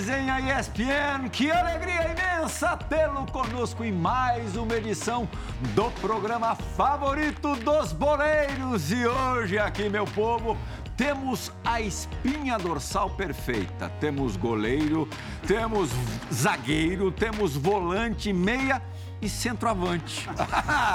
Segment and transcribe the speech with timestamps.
[0.00, 1.28] Resenha ESPN.
[1.30, 5.28] Que alegria imensa tê-lo conosco em mais uma edição
[5.74, 8.90] do programa favorito dos boleiros.
[8.90, 10.56] E hoje aqui, meu povo,
[10.96, 13.90] temos a espinha dorsal perfeita.
[14.00, 15.06] Temos goleiro,
[15.46, 15.90] temos
[16.32, 18.80] zagueiro, temos volante, meia
[19.20, 20.26] e centroavante.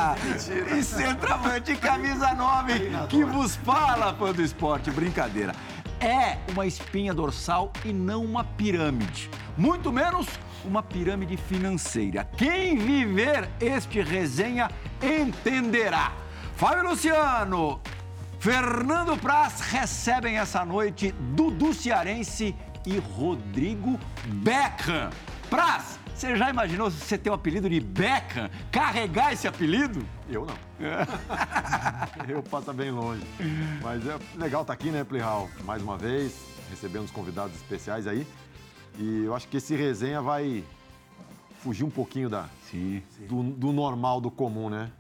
[0.76, 4.90] e centroavante, camisa 9, que vos fala, fã do esporte.
[4.90, 5.54] Brincadeira
[6.00, 9.30] é uma espinha dorsal e não uma pirâmide.
[9.58, 10.28] Muito menos
[10.64, 12.28] uma pirâmide financeira.
[12.38, 14.70] Quem viver este resenha
[15.02, 16.12] entenderá.
[16.56, 17.80] Fábio Luciano,
[18.40, 25.10] Fernando Praz recebem essa noite Dudu Cearense e Rodrigo Beckham.
[25.50, 28.50] Praz, você já imaginou você ter o apelido de Beckham?
[28.72, 30.06] Carregar esse apelido?
[30.30, 30.56] Eu não.
[32.28, 33.22] eu passo bem longe.
[33.82, 35.50] Mas é legal estar aqui, né, Plihal?
[35.66, 36.34] Mais uma vez,
[36.70, 38.26] recebendo os convidados especiais aí.
[38.98, 40.64] E eu acho que esse resenha vai
[41.60, 43.04] fugir um pouquinho da, sim.
[43.28, 44.92] Do, do normal, do comum, né?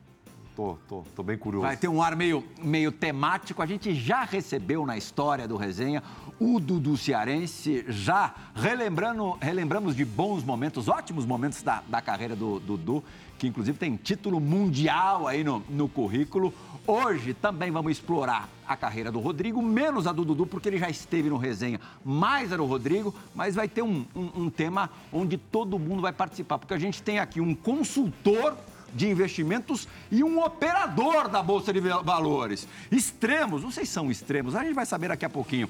[0.55, 1.67] Tô, tô, tô bem curioso.
[1.67, 3.61] Vai ter um ar meio, meio temático.
[3.61, 6.01] A gente já recebeu na história do resenha
[6.39, 12.59] o Dudu Cearense, já relembrando, relembramos de bons momentos, ótimos momentos da, da carreira do
[12.61, 13.03] Dudu,
[13.37, 16.53] que inclusive tem título mundial aí no, no currículo.
[16.87, 20.89] Hoje também vamos explorar a carreira do Rodrigo, menos a do Dudu, porque ele já
[20.89, 25.37] esteve no resenha, mais era o Rodrigo, mas vai ter um, um, um tema onde
[25.37, 28.55] todo mundo vai participar, porque a gente tem aqui um consultor
[28.95, 32.67] de investimentos e um operador da Bolsa de Valores.
[32.89, 35.69] Extremos, não sei se são extremos, a gente vai saber daqui a pouquinho.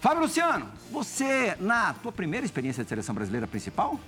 [0.00, 3.98] Fábio Luciano, você, na tua primeira experiência de seleção brasileira principal,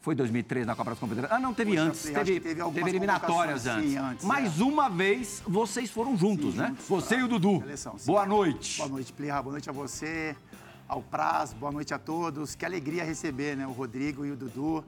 [0.00, 1.38] foi 2003 na Copa das Confederações?
[1.38, 2.02] Ah, não, teve Poxa, antes.
[2.04, 3.90] Teve, teve, teve, eliminatórias antes.
[3.90, 4.24] Sim, antes.
[4.24, 4.64] Mais é.
[4.64, 6.68] uma vez, vocês foram juntos, sim, né?
[6.68, 7.60] Juntos, você e o Dudu.
[7.60, 8.78] Seleção, boa noite.
[8.78, 9.42] Boa noite, Plirra.
[9.42, 10.34] Boa noite a você,
[10.88, 11.52] ao Praz.
[11.52, 12.54] Boa noite a todos.
[12.54, 13.66] Que alegria receber, né?
[13.66, 14.82] O Rodrigo e o Dudu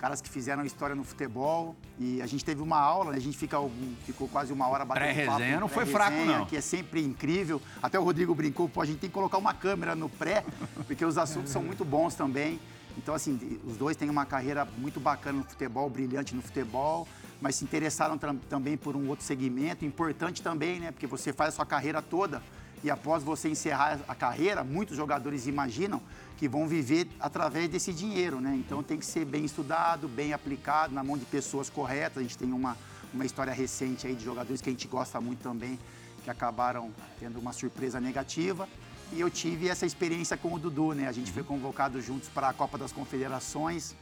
[0.00, 1.76] caras que fizeram história no futebol.
[1.98, 3.18] E a gente teve uma aula, né?
[3.18, 3.58] a gente fica,
[4.06, 6.46] ficou quase uma hora batendo pré resenha não foi fraco, não.
[6.46, 7.60] Que é sempre incrível.
[7.82, 10.42] Até o Rodrigo brincou, pô, a gente tem que colocar uma câmera no pré,
[10.86, 12.58] porque os assuntos são muito bons também.
[12.96, 17.06] Então, assim, os dois têm uma carreira muito bacana no futebol, brilhante no futebol,
[17.40, 18.18] mas se interessaram
[18.48, 20.90] também por um outro segmento, importante também, né?
[20.90, 22.42] Porque você faz a sua carreira toda
[22.82, 26.00] e após você encerrar a carreira, muitos jogadores imaginam
[26.38, 28.54] que vão viver através desse dinheiro, né?
[28.56, 32.18] Então tem que ser bem estudado, bem aplicado, na mão de pessoas corretas.
[32.18, 32.76] A gente tem uma,
[33.12, 35.78] uma história recente aí de jogadores que a gente gosta muito também,
[36.24, 38.66] que acabaram tendo uma surpresa negativa.
[39.12, 41.08] E eu tive essa experiência com o Dudu, né?
[41.08, 43.94] A gente foi convocado juntos para a Copa das Confederações.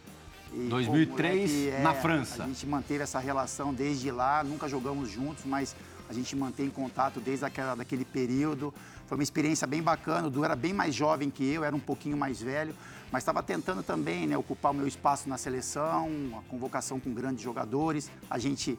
[0.53, 2.45] E, 2003, moleque, é, na França.
[2.45, 5.75] A gente manteve essa relação desde lá, nunca jogamos juntos, mas
[6.09, 8.73] a gente mantém contato desde aquela, daquele período.
[9.07, 10.29] Foi uma experiência bem bacana.
[10.29, 12.75] O Du era bem mais jovem que eu, era um pouquinho mais velho,
[13.13, 16.09] mas estava tentando também né, ocupar o meu espaço na seleção,
[16.39, 18.11] a convocação com grandes jogadores.
[18.31, 18.79] A gente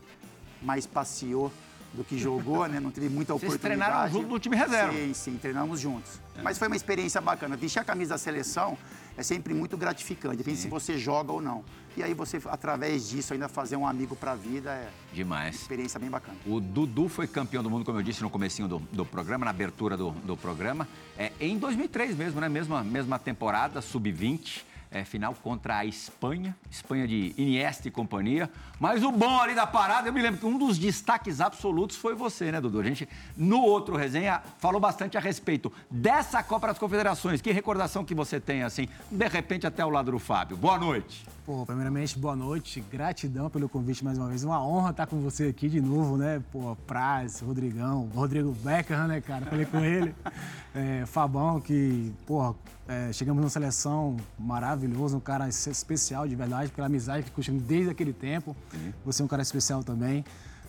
[0.61, 1.51] mais passeou
[1.93, 2.79] do que jogou, né?
[2.79, 3.89] Não teve muita Vocês oportunidade.
[3.89, 4.93] Vocês treinaram junto no time reserva?
[4.93, 6.19] Sim, sim, treinamos juntos.
[6.35, 6.41] É.
[6.41, 7.55] Mas foi uma experiência bacana.
[7.55, 8.77] Vestir a camisa da seleção
[9.17, 11.63] é sempre muito gratificante, depende se você joga ou não.
[11.97, 15.55] E aí você, através disso, ainda fazer um amigo para a vida é Demais.
[15.55, 16.37] uma experiência bem bacana.
[16.45, 19.51] O Dudu foi campeão do mundo, como eu disse no comecinho do, do programa, na
[19.51, 20.87] abertura do, do programa,
[21.17, 22.47] é, em 2003 mesmo, né?
[22.47, 28.49] Mesma, mesma temporada, sub-20 é, final contra a Espanha, Espanha de Iniesta e companhia.
[28.79, 32.15] Mas o bom ali da parada, eu me lembro que um dos destaques absolutos foi
[32.15, 32.79] você, né, Dudu?
[32.79, 33.07] A gente,
[33.37, 37.41] no outro resenha, falou bastante a respeito dessa Copa das Confederações.
[37.41, 40.57] Que recordação que você tem, assim, de repente até o lado do Fábio.
[40.57, 41.25] Boa noite.
[41.45, 42.79] Pô, primeiramente, boa noite.
[42.91, 44.43] Gratidão pelo convite mais uma vez.
[44.43, 46.41] Uma honra estar com você aqui de novo, né?
[46.51, 49.45] Pô, Praz, Rodrigão, Rodrigo Becker, né, cara?
[49.45, 50.15] Falei com ele.
[50.75, 52.55] É, Fabão, que, pô,
[52.89, 57.91] é, chegamos numa seleção maravilhosa, um cara especial de verdade, pela amizade que construímos desde
[57.91, 58.55] aquele tempo.
[58.71, 58.91] Sim.
[59.05, 60.25] Você é um cara especial também.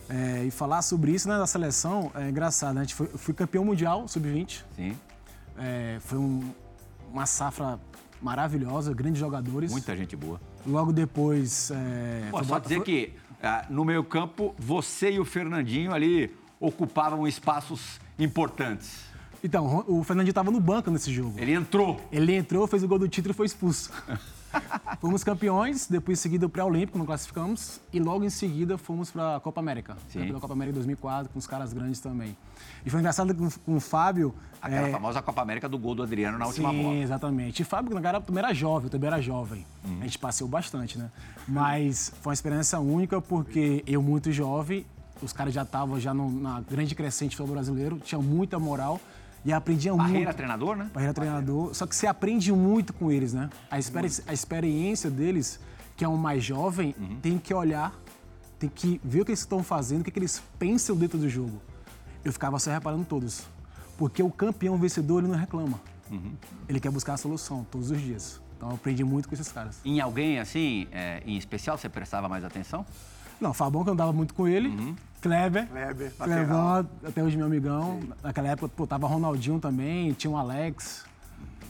[0.07, 2.75] É, e falar sobre isso né, da seleção é engraçado.
[2.75, 2.81] Né?
[2.81, 4.61] A gente foi, fui campeão mundial sub-20.
[4.75, 4.95] Sim.
[5.57, 6.53] É, foi um,
[7.11, 7.79] uma safra
[8.21, 9.71] maravilhosa, grandes jogadores.
[9.71, 10.39] Muita gente boa.
[10.63, 11.71] Logo depois.
[11.71, 12.85] É, Pô, só dizer foi...
[12.85, 19.10] que ah, no meio-campo, você e o Fernandinho ali ocupavam espaços importantes.
[19.43, 21.33] Então, o Fernandinho estava no banco nesse jogo.
[21.37, 21.99] Ele entrou.
[22.11, 23.91] Ele entrou, fez o gol do título e foi expulso.
[24.99, 29.37] fomos campeões, depois em seguida o pré-olímpico, não classificamos, e logo em seguida fomos para
[29.37, 29.97] a Copa América.
[30.09, 30.27] Sim.
[30.27, 32.35] Pela Copa América 2004, com os caras grandes também.
[32.85, 34.33] E foi engraçado com, com o Fábio...
[34.61, 34.91] Aquela é...
[34.91, 36.93] famosa Copa América do gol do Adriano na última Sim, bola.
[36.93, 37.61] Sim, exatamente.
[37.61, 39.65] E Fábio, na cara, também era jovem, eu também era jovem.
[39.83, 39.99] Uhum.
[40.01, 41.09] A gente passeou bastante, né?
[41.47, 44.85] Mas foi uma experiência única porque eu, muito jovem,
[45.19, 48.99] os caras já estavam já no, na grande crescente do brasileiro, tinha muita moral
[49.43, 50.35] E aprendia Barreira muito.
[50.35, 50.89] treinador, né?
[50.93, 51.73] Barreira treinador.
[51.73, 53.49] Só que você aprende muito com eles, né?
[53.69, 55.59] A, experi a experiência deles,
[55.97, 57.93] que é um mais jovem, tem que olhar,
[58.59, 61.27] tem que ver o que eles estão fazendo, o que, que eles pensam dentro do
[61.27, 61.61] jogo.
[62.23, 63.43] Eu ficava só reparando todos.
[63.97, 65.79] Porque o campeão vencedor, ele não reclama.
[66.67, 68.39] Ele quer buscar a solução todos os dias.
[68.57, 69.79] Então eu aprendi muito com esses caras.
[69.83, 72.85] Em alguém, assim, é, em especial, você prestava mais atenção?
[73.41, 74.95] Não, Fabão que eu andava muito com ele.
[75.21, 75.67] Kleber.
[75.67, 77.99] Kleber, Clebão, até hoje meu amigão.
[78.23, 81.05] Naquela época, pô, tava Ronaldinho também, tinha o Alex.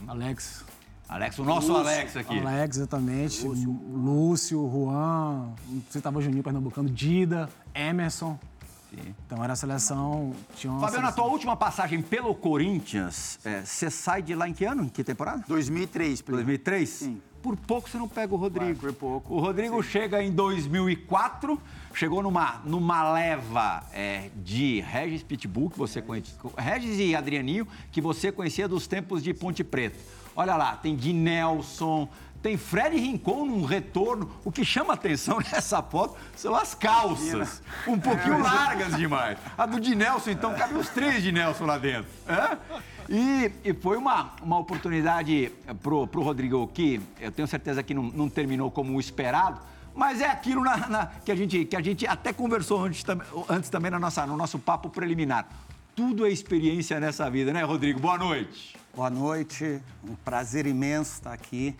[0.07, 0.63] Alex.
[1.07, 2.39] Alex, o nosso Alex aqui.
[2.39, 3.45] Alex, exatamente.
[3.45, 8.39] Lúcio, Juan, não sei se tava Juninho Pernambucano, Dida, Emerson.
[9.25, 10.33] Então era a seleção.
[10.55, 14.47] Tinha uma Fabiano, a seleção- tua última passagem pelo Corinthians, é, você sai de lá
[14.47, 14.83] em que ano?
[14.83, 15.43] Em que temporada?
[15.47, 16.37] 2003, Plínio.
[16.45, 16.89] 2003?
[16.89, 17.21] Sim.
[17.41, 18.79] Por pouco você não pega o Rodrigo.
[18.79, 19.33] Por pouco.
[19.33, 21.59] O Rodrigo chega em 2004,
[21.93, 27.99] chegou numa, numa leva é, de Regis Pitbull, que você conhecia, Regis e Adrianinho, que
[27.99, 29.97] você conhecia dos tempos de Ponte Preta.
[30.35, 32.07] Olha lá, tem de Nelson,
[32.41, 34.31] tem Fred Rincon num retorno.
[34.43, 39.37] O que chama atenção nessa foto são as calças, um pouquinho largas demais.
[39.57, 42.09] A do de Nelson, então, cabe os três de Nelson lá dentro.
[42.27, 42.57] Hã?
[43.13, 45.51] E, e foi uma, uma oportunidade
[45.83, 49.59] pro, pro Rodrigo que eu tenho certeza que não, não terminou como o esperado,
[49.93, 53.03] mas é aquilo na- na- que, a gente, que a gente até conversou antes,
[53.49, 55.45] antes também na nossa, no nosso papo preliminar.
[55.93, 57.99] Tudo é experiência nessa vida, né, Rodrigo?
[57.99, 58.77] Boa noite.
[58.95, 61.75] Boa noite, um prazer imenso estar aqui.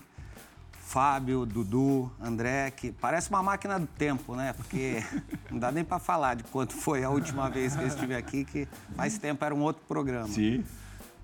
[0.73, 4.51] Fábio, Dudu, André, que parece uma máquina do tempo, né?
[4.51, 5.01] Porque
[5.49, 8.43] não dá nem para falar de quanto foi a última vez que eu estive aqui,
[8.43, 8.67] que
[8.97, 10.27] faz tempo era um outro programa.
[10.27, 10.65] Sim.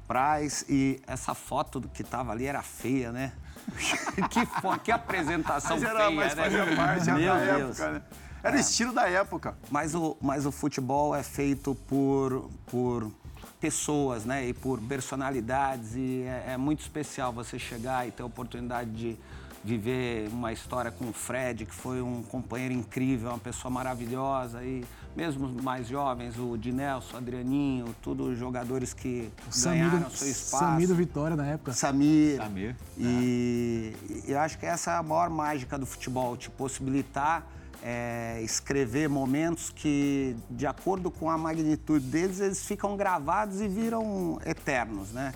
[0.07, 3.33] Praz, e essa foto do que tava ali era feia, né?
[4.31, 6.43] que, fo- que apresentação Mas era, feia, mas né?
[6.43, 7.79] fazia parte Meu da Deus.
[7.79, 8.01] época, né?
[8.43, 9.57] Era o estilo da época.
[9.69, 13.11] Mas o, mas o futebol é feito por, por
[13.59, 14.47] pessoas, né?
[14.47, 15.95] E por personalidades.
[15.95, 19.17] E é, é muito especial você chegar e ter a oportunidade de
[19.63, 24.63] viver uma história com o Fred, que foi um companheiro incrível, uma pessoa maravilhosa.
[24.63, 24.85] E
[25.17, 29.31] mesmo os mais jovens, o Dinelson, o Adrianinho, todos jogadores que
[29.63, 30.63] ganharam seu espaço.
[30.63, 31.73] Samir do Vitória na época.
[31.73, 32.37] Samir.
[32.37, 32.75] Samir.
[32.95, 33.95] E
[34.27, 37.43] e eu acho que essa é a maior mágica do futebol, te possibilitar
[37.83, 44.39] é, escrever momentos que, de acordo com a magnitude deles, eles ficam gravados e viram
[44.45, 45.33] eternos, né?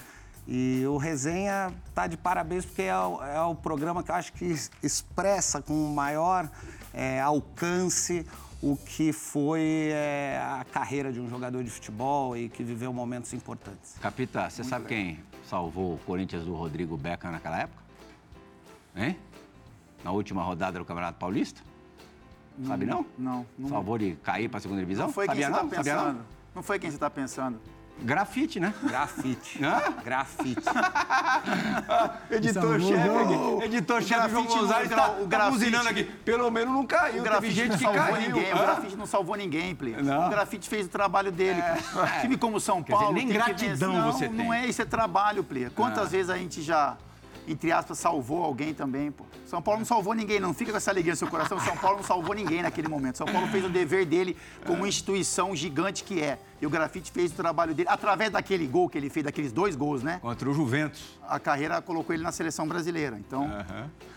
[0.48, 4.34] E o Resenha tá de parabéns porque é o, é o programa que eu acho
[4.34, 6.50] que es- expressa com maior
[6.94, 8.26] é, alcance
[8.62, 13.34] o que foi é, a carreira de um jogador de futebol e que viveu momentos
[13.34, 13.98] importantes.
[14.00, 17.82] Capita, você sabe quem salvou o Corinthians do Rodrigo Beca naquela época?
[18.96, 19.18] Hein?
[20.04, 21.62] Na última rodada do Campeonato Paulista?
[22.68, 23.06] Sabe não?
[23.18, 23.70] Não, não.
[23.70, 25.08] Salvou de cair para a segunda divisão?
[25.08, 25.70] Não foi quem Sabia você tá não?
[25.70, 26.04] Sabia não?
[26.04, 26.26] pensando.
[26.54, 27.60] Não foi quem você está pensando.
[28.00, 28.74] Grafite, né?
[28.84, 29.64] Grafite.
[29.64, 29.80] Hã?
[30.04, 30.62] Grafite.
[32.32, 36.04] Editor-chefe, O editor-chefe João não- Gonzalez o tá, o tá grafite- buzinando aqui.
[36.04, 37.22] Pelo menos não caiu.
[37.22, 38.22] O grafite gente não que salvou caiu.
[38.30, 38.54] ninguém.
[38.54, 38.62] O Hã?
[38.62, 40.04] grafite não salvou ninguém, Plínio.
[40.04, 40.28] Não.
[40.28, 41.62] O grafite fez o trabalho dele.
[42.22, 43.16] Time como São Quer dizer, Paulo.
[43.16, 44.02] nem gratidão vencer.
[44.06, 44.54] não, você Não tem.
[44.56, 45.72] é isso, é trabalho, Plínio.
[45.72, 46.98] Quantas vezes a gente já,
[47.48, 49.26] entre aspas, salvou alguém também, pô?
[49.46, 51.60] São Paulo não salvou ninguém, não fica com essa alegria no seu coração.
[51.60, 53.18] São Paulo não salvou ninguém naquele momento.
[53.18, 56.40] São Paulo fez o dever dele como instituição gigante que é.
[56.62, 57.90] E o grafite fez o trabalho dele.
[57.90, 60.20] Através daquele gol que ele fez, daqueles dois gols, né?
[60.22, 61.20] Contra o Juventus.
[61.28, 63.18] a carreira colocou ele na seleção brasileira.
[63.18, 63.50] Então,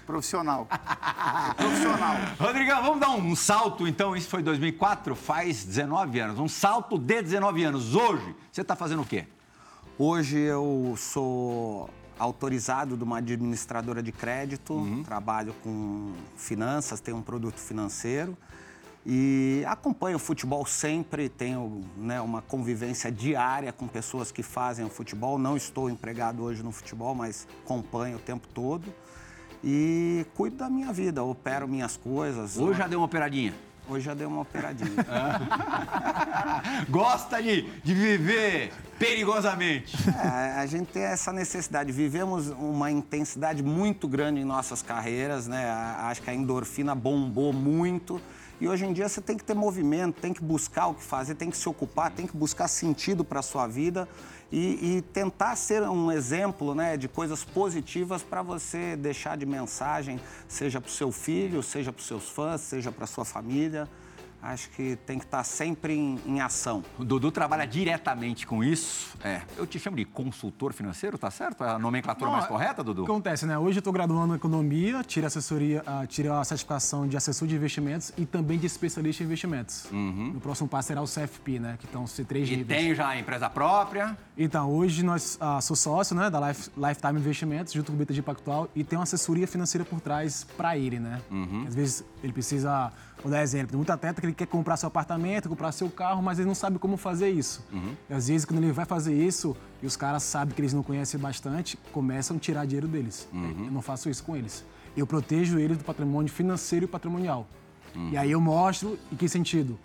[0.06, 0.68] profissional.
[1.56, 2.16] profissional.
[2.38, 4.14] Rodrigão, vamos dar um salto então.
[4.14, 6.38] Isso foi 2004, faz 19 anos.
[6.38, 7.94] Um salto de 19 anos.
[7.94, 9.26] Hoje, você está fazendo o quê?
[9.98, 17.58] Hoje eu sou autorizado de uma administradora de crédito, trabalho com finanças, tenho um produto
[17.58, 18.36] financeiro
[19.06, 24.88] e acompanho o futebol sempre, tenho né, uma convivência diária com pessoas que fazem o
[24.88, 25.38] futebol.
[25.38, 28.92] Não estou empregado hoje no futebol, mas acompanho o tempo todo
[29.62, 32.56] e cuido da minha vida, opero minhas coisas.
[32.56, 33.54] Hoje já deu uma operadinha.
[33.86, 34.90] Hoje já dei uma operadinha.
[36.88, 39.94] Gosta de, de viver perigosamente.
[40.08, 41.92] É, a gente tem essa necessidade.
[41.92, 45.70] Vivemos uma intensidade muito grande em nossas carreiras, né?
[45.98, 48.20] Acho que a endorfina bombou muito.
[48.58, 51.34] E hoje em dia você tem que ter movimento, tem que buscar o que fazer,
[51.34, 54.08] tem que se ocupar, tem que buscar sentido para a sua vida
[54.54, 60.20] e, e tentar ser um exemplo né, de coisas positivas para você deixar de mensagem,
[60.46, 63.88] seja para o seu filho, seja para os seus fãs, seja para sua família.
[64.44, 66.82] Acho que tem que estar sempre em, em ação.
[66.98, 69.16] O Dudu trabalha diretamente com isso.
[69.24, 71.64] É, eu te chamo de consultor financeiro, tá certo?
[71.64, 73.02] É a nomenclatura Não, mais correta, Dudu?
[73.02, 73.58] O que acontece, né?
[73.58, 77.56] Hoje eu estou graduando em economia, tiro assessoria, uh, tiro a certificação de assessor de
[77.56, 79.86] investimentos e também de especialista em investimentos.
[79.90, 81.76] No próximo passo será o CFP, né?
[81.78, 82.54] Que estão ser três Uhum.
[82.54, 82.80] E níveis.
[82.80, 84.16] tem já a empresa própria.
[84.36, 88.20] Então, hoje nós uh, sou sócio, né, da Life, Lifetime Investimentos, junto com o BTG
[88.22, 91.20] Pactual, e tem uma assessoria financeira por trás para ele, né?
[91.66, 94.86] Às vezes ele precisa, vou dar exemplo, tem muita atleta que ele quer comprar seu
[94.86, 97.64] apartamento, comprar seu carro, mas ele não sabe como fazer isso.
[98.08, 100.82] E às vezes quando ele vai fazer isso, e os caras sabem que eles não
[100.82, 103.28] conhecem bastante, começam a tirar dinheiro deles.
[103.32, 104.64] Eu não faço isso com eles.
[104.96, 107.46] Eu protejo eles do patrimônio financeiro e patrimonial.
[108.10, 109.78] E aí eu mostro em que sentido?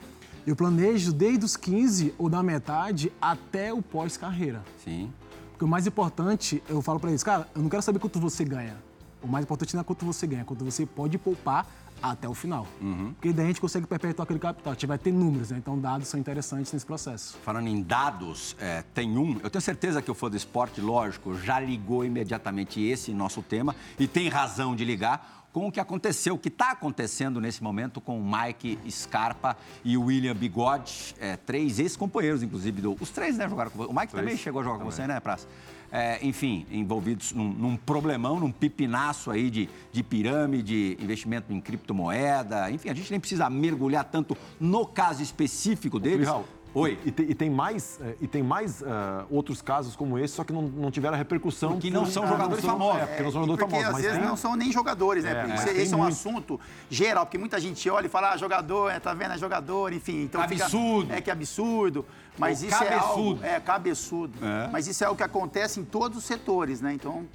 [0.48, 4.64] Eu planejo desde os 15 ou da metade até o pós-carreira.
[4.84, 5.12] Sim.
[5.52, 8.44] Porque o mais importante, eu falo pra eles, cara, eu não quero saber quanto você
[8.44, 8.78] ganha.
[9.22, 11.68] O mais importante não é quanto você ganha, é quanto você pode poupar
[12.02, 12.68] até o final.
[13.16, 14.72] Porque daí a gente consegue perpetuar aquele capital.
[14.72, 15.58] A gente vai ter números, né?
[15.58, 17.38] Então dados são interessantes nesse processo.
[17.44, 19.40] Falando em dados, é, tem um.
[19.44, 23.76] Eu tenho certeza que o fã do esporte, lógico, já ligou imediatamente esse nosso tema
[23.98, 28.00] e tem razão de ligar com o que aconteceu, o que está acontecendo nesse momento
[28.00, 32.82] com o Mike Scarpa e o William Bigode, é, três ex-companheiros, inclusive.
[32.82, 33.90] Do, os três, né, jogaram com você.
[33.90, 35.48] O Mike também chegou a jogar com você, né, Praça?
[35.92, 42.70] É, enfim, envolvidos num, num problemão, num pipinaço aí de, de pirâmide, investimento em criptomoeda.
[42.70, 46.20] Enfim, a gente nem precisa mergulhar tanto no caso específico deles.
[46.20, 47.00] Plihal, Oi.
[47.04, 50.44] E tem, e tem mais, eh, e tem mais ah, outros casos como esse, só
[50.44, 51.72] que não, não tiveram a repercussão.
[51.74, 53.02] Porque não por- são jogadores são- famosos.
[53.02, 53.88] É, porque não são jogadores porque famosos.
[53.88, 55.32] às mas vezes tem- não são nem jogadores, né?
[55.32, 56.14] É, Porque mas isso, tem esse é um muito.
[56.14, 56.60] assunto
[56.90, 60.24] geral, porque muita gente olha e fala, ah, jogador, é, tá vendo, é jogador, enfim.
[60.24, 61.14] Então fica- Absurdo.
[61.14, 62.06] é que absurdo.
[62.38, 63.08] Mas isso é algo...
[63.36, 63.46] cabeçudo.
[63.46, 64.46] É, cabeçudo.
[64.46, 64.70] É.
[64.72, 66.94] Mas isso é algo que acontece em todos os setores, né?
[66.94, 67.26] Então,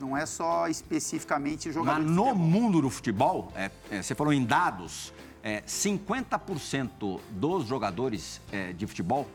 [0.00, 4.32] não é só especificamente Mas jogador de no mundo do futebol, é, é, você falou
[4.32, 5.12] em dados,
[5.46, 9.28] é, 50% dos jogadores é, de futebol,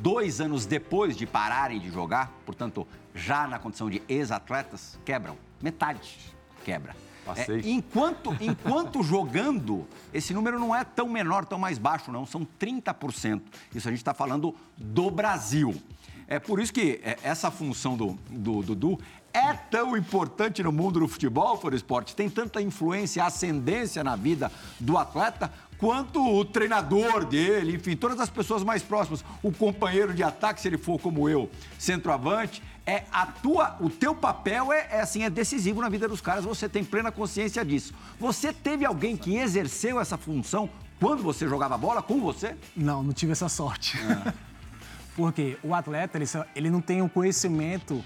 [0.00, 2.84] dois anos depois de pararem de jogar, portanto,
[3.14, 5.36] já na condição de ex-atletas, quebram.
[5.62, 6.34] Metade
[6.64, 6.96] quebra.
[7.36, 12.26] É, enquanto, enquanto jogando, esse número não é tão menor, tão mais baixo, não.
[12.26, 13.40] São 30%.
[13.72, 15.80] Isso a gente está falando do Brasil.
[16.26, 18.98] É por isso que é, essa função do, do Dudu
[19.34, 22.14] é tão importante no mundo do futebol, for esporte.
[22.14, 28.30] Tem tanta influência, ascendência na vida do atleta, quanto o treinador dele, enfim, todas as
[28.30, 33.26] pessoas mais próximas, o companheiro de ataque, se ele for como eu, centroavante, é a
[33.26, 36.84] tua, o teu papel é, é assim, é decisivo na vida dos caras, você tem
[36.84, 37.92] plena consciência disso.
[38.20, 42.54] Você teve alguém que exerceu essa função quando você jogava bola com você?
[42.76, 43.98] Não, não tive essa sorte.
[45.16, 48.04] Porque o atleta, ele, ele não tem um conhecimento,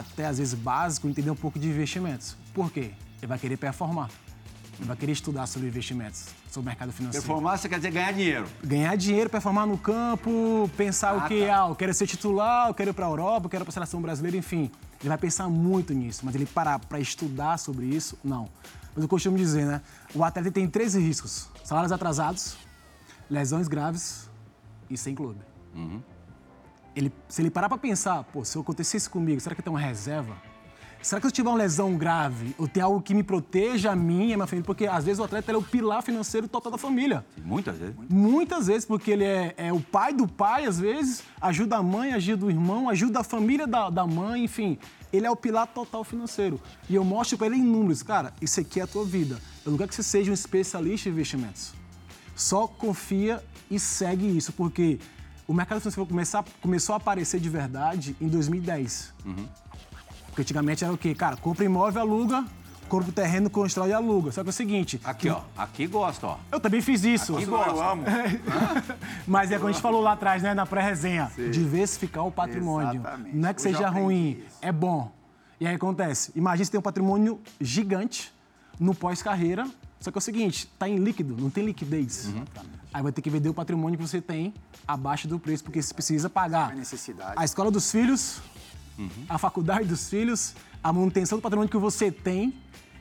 [0.00, 2.36] até às vezes básico, entender um pouco de investimentos.
[2.54, 2.92] Por quê?
[3.18, 4.10] Ele vai querer performar.
[4.78, 7.24] Ele vai querer estudar sobre investimentos, sobre mercado financeiro.
[7.26, 8.46] Performar, você quer dizer ganhar dinheiro.
[8.64, 11.64] Ganhar dinheiro, performar no campo, pensar Ah, o que, tá.
[11.64, 13.74] ah, eu quero ser titular, eu quero ir para a Europa, eu quero para a
[13.74, 14.70] seleção brasileira, enfim.
[15.00, 18.48] Ele vai pensar muito nisso, mas ele parar para estudar sobre isso, não.
[18.94, 19.80] Mas eu costumo dizer, né?
[20.14, 22.56] O atleta tem três riscos: salários atrasados,
[23.30, 24.28] lesões graves
[24.90, 25.40] e sem clube.
[26.94, 30.36] Ele, se ele parar para pensar, pô, se acontecesse comigo, será que tem uma reserva?
[31.02, 33.96] Será que se eu tiver uma lesão grave, eu tenho algo que me proteja a
[33.96, 34.64] mim e a minha família?
[34.64, 37.26] Porque às vezes o atleta é o pilar financeiro total da família.
[37.44, 37.96] Muitas vezes.
[38.08, 42.12] Muitas vezes, porque ele é, é o pai do pai, às vezes, ajuda a mãe,
[42.12, 44.78] ajuda o irmão, ajuda a família da, da mãe, enfim.
[45.12, 46.60] Ele é o pilar total financeiro.
[46.88, 49.40] E eu mostro para ele em números, cara, isso aqui é a tua vida.
[49.66, 51.74] Eu não quero que você seja um especialista em investimentos.
[52.36, 55.00] Só confia e segue isso, porque
[55.46, 59.12] o mercado financeiro começar, começou a aparecer de verdade em 2010.
[60.26, 61.14] Porque antigamente era o quê?
[61.14, 62.44] Cara, compra imóvel, aluga,
[62.88, 64.32] compra o terreno, constrói e aluga.
[64.32, 65.00] Só que é o seguinte...
[65.04, 65.42] Aqui, ó.
[65.56, 66.38] Aqui gosta, ó.
[66.50, 67.36] Eu também fiz isso.
[67.36, 67.70] Aqui gosta.
[67.70, 68.04] Eu amo.
[69.26, 73.00] Mas é como a gente falou lá atrás, né, na pré-resenha, diversificar o patrimônio.
[73.00, 73.36] Exatamente.
[73.36, 74.58] Não é que eu seja ruim, isso.
[74.62, 75.12] é bom.
[75.60, 78.32] E aí acontece, imagina você tem um patrimônio gigante
[78.80, 79.64] no pós-carreira,
[80.00, 82.26] só que é o seguinte, tá em líquido, não tem liquidez.
[82.26, 82.44] Uhum.
[82.92, 84.52] Aí vai ter que vender o patrimônio que você tem
[84.86, 87.34] abaixo do preço, porque você precisa pagar É necessidade.
[87.36, 88.40] a escola dos filhos,
[89.28, 92.54] a faculdade dos filhos, a manutenção do patrimônio que você tem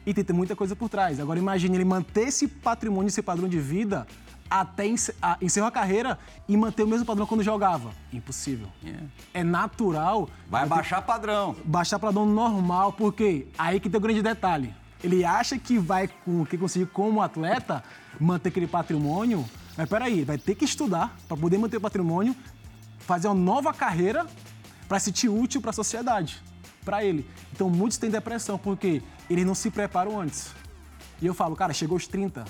[0.06, 1.20] e tem, tem muita coisa por trás.
[1.20, 4.08] Agora imagine ele manter esse patrimônio, esse padrão de vida
[4.50, 7.92] até ence- a- encerrar a carreira e manter o mesmo padrão quando jogava.
[8.12, 8.68] Impossível.
[9.34, 11.56] É natural Vai baixar padrão.
[11.66, 14.74] baixar padrão normal, porque aí que tem o grande detalhe.
[15.04, 17.84] Ele acha que vai com- que conseguir como atleta
[18.20, 19.44] manter aquele patrimônio,
[19.82, 22.36] mas peraí, vai ter que estudar para poder manter o patrimônio,
[23.00, 24.28] fazer uma nova carreira
[24.88, 26.40] para se sentir útil para a sociedade,
[26.86, 27.28] para ele.
[27.52, 30.54] Então muitos têm depressão porque eles não se preparam antes.
[31.20, 32.46] E eu falo, cara, chegou aos 30,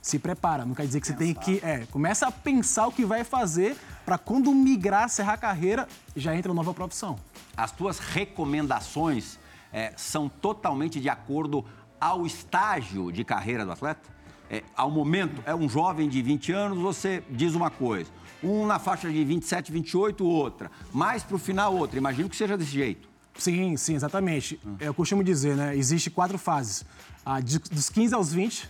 [0.00, 0.64] se prepara.
[0.64, 1.58] Não quer dizer que você tem que.
[1.60, 6.36] É, começa a pensar o que vai fazer para quando migrar, serrar a carreira, já
[6.36, 7.18] entra nova profissão.
[7.56, 9.40] As tuas recomendações
[9.72, 11.64] é, são totalmente de acordo
[12.00, 14.19] ao estágio de carreira do atleta?
[14.50, 18.10] É, ao momento, é um jovem de 20 anos, você diz uma coisa.
[18.42, 20.70] Um na faixa de 27, 28, outra.
[20.92, 21.98] Mais para o final, outra.
[21.98, 23.08] Imagino que seja desse jeito.
[23.38, 24.58] Sim, sim, exatamente.
[24.80, 25.76] Eu costumo dizer, né?
[25.76, 26.84] Existe quatro fases.
[27.24, 28.68] A de- dos 15 aos 20,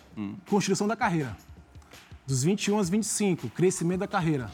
[0.49, 1.37] construção da carreira.
[2.26, 4.50] Dos 21 aos 25, crescimento da carreira.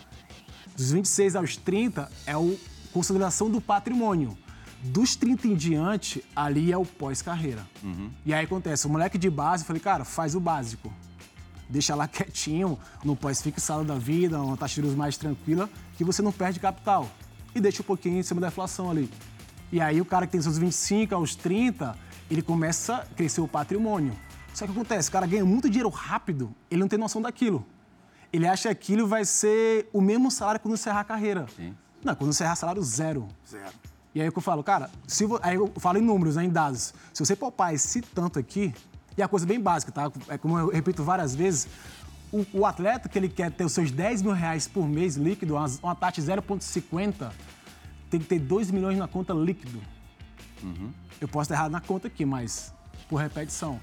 [0.76, 2.56] Dos 26 aos 30 é o
[2.92, 4.36] consolidação do patrimônio.
[4.82, 7.66] Dos 30 em diante, ali é o pós-carreira.
[8.24, 10.92] E aí acontece, o moleque de base, eu falei, cara, faz o básico.
[11.68, 16.22] Deixa lá quietinho, no pós-fixado da vida, uma taxa de juros mais tranquila, que você
[16.22, 17.08] não perde capital.
[17.54, 19.10] E deixa um pouquinho em cima da inflação ali.
[19.72, 21.96] E aí o cara que tem seus 25 aos 30,
[22.30, 24.16] ele começa a crescer o patrimônio.
[24.54, 27.66] Só que acontece, o cara ganha muito dinheiro rápido, ele não tem noção daquilo.
[28.32, 31.46] Ele acha que aquilo vai ser o mesmo salário quando encerrar a carreira.
[32.04, 33.26] Não, quando encerrar salário zero.
[33.48, 33.72] Zero.
[34.14, 36.44] E aí o que eu falo, cara, se vo- aí eu falo em números, né,
[36.44, 36.94] em dados.
[37.12, 38.74] Se você poupar esse tanto aqui,
[39.16, 40.10] e a coisa bem básica, tá?
[40.28, 41.68] É como eu repito várias vezes,
[42.30, 45.54] o, o atleta que ele quer ter os seus 10 mil reais por mês líquido,
[45.54, 47.32] uma, uma taxa de 0,50,
[48.10, 49.80] tem que ter 2 milhões na conta líquido.
[51.20, 52.72] Eu posso estar errado na conta aqui, mas
[53.08, 53.80] por repetição.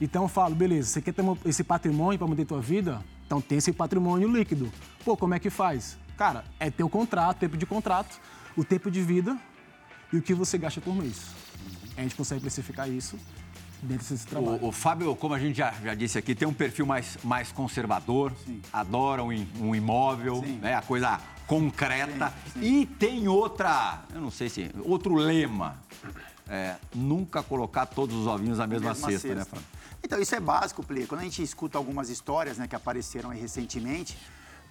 [0.00, 3.02] Então eu falo, beleza, você quer ter esse patrimônio para manter tua vida?
[3.26, 4.70] Então tem esse patrimônio líquido.
[5.04, 5.98] Pô, como é que faz?
[6.16, 8.20] Cara, é ter o contrato, tempo de contrato,
[8.56, 9.36] o tempo de vida
[10.12, 11.26] e o que você gasta por mês.
[11.96, 13.18] A gente consegue precificar isso
[14.62, 17.52] O, o Fábio, como a gente já, já disse aqui, tem um perfil mais, mais
[17.52, 18.32] conservador,
[18.72, 22.32] adora um, um imóvel, né, a coisa concreta.
[22.60, 25.78] E tem outra, eu não sei se, outro lema.
[26.48, 29.56] é, nunca colocar todos os ovinhos na mesma, Mesma cesta, né, cesta.
[29.56, 29.66] Fábio?
[30.02, 31.06] Então, isso é básico, Play.
[31.06, 34.16] Quando a gente escuta algumas histórias né, que apareceram aí recentemente,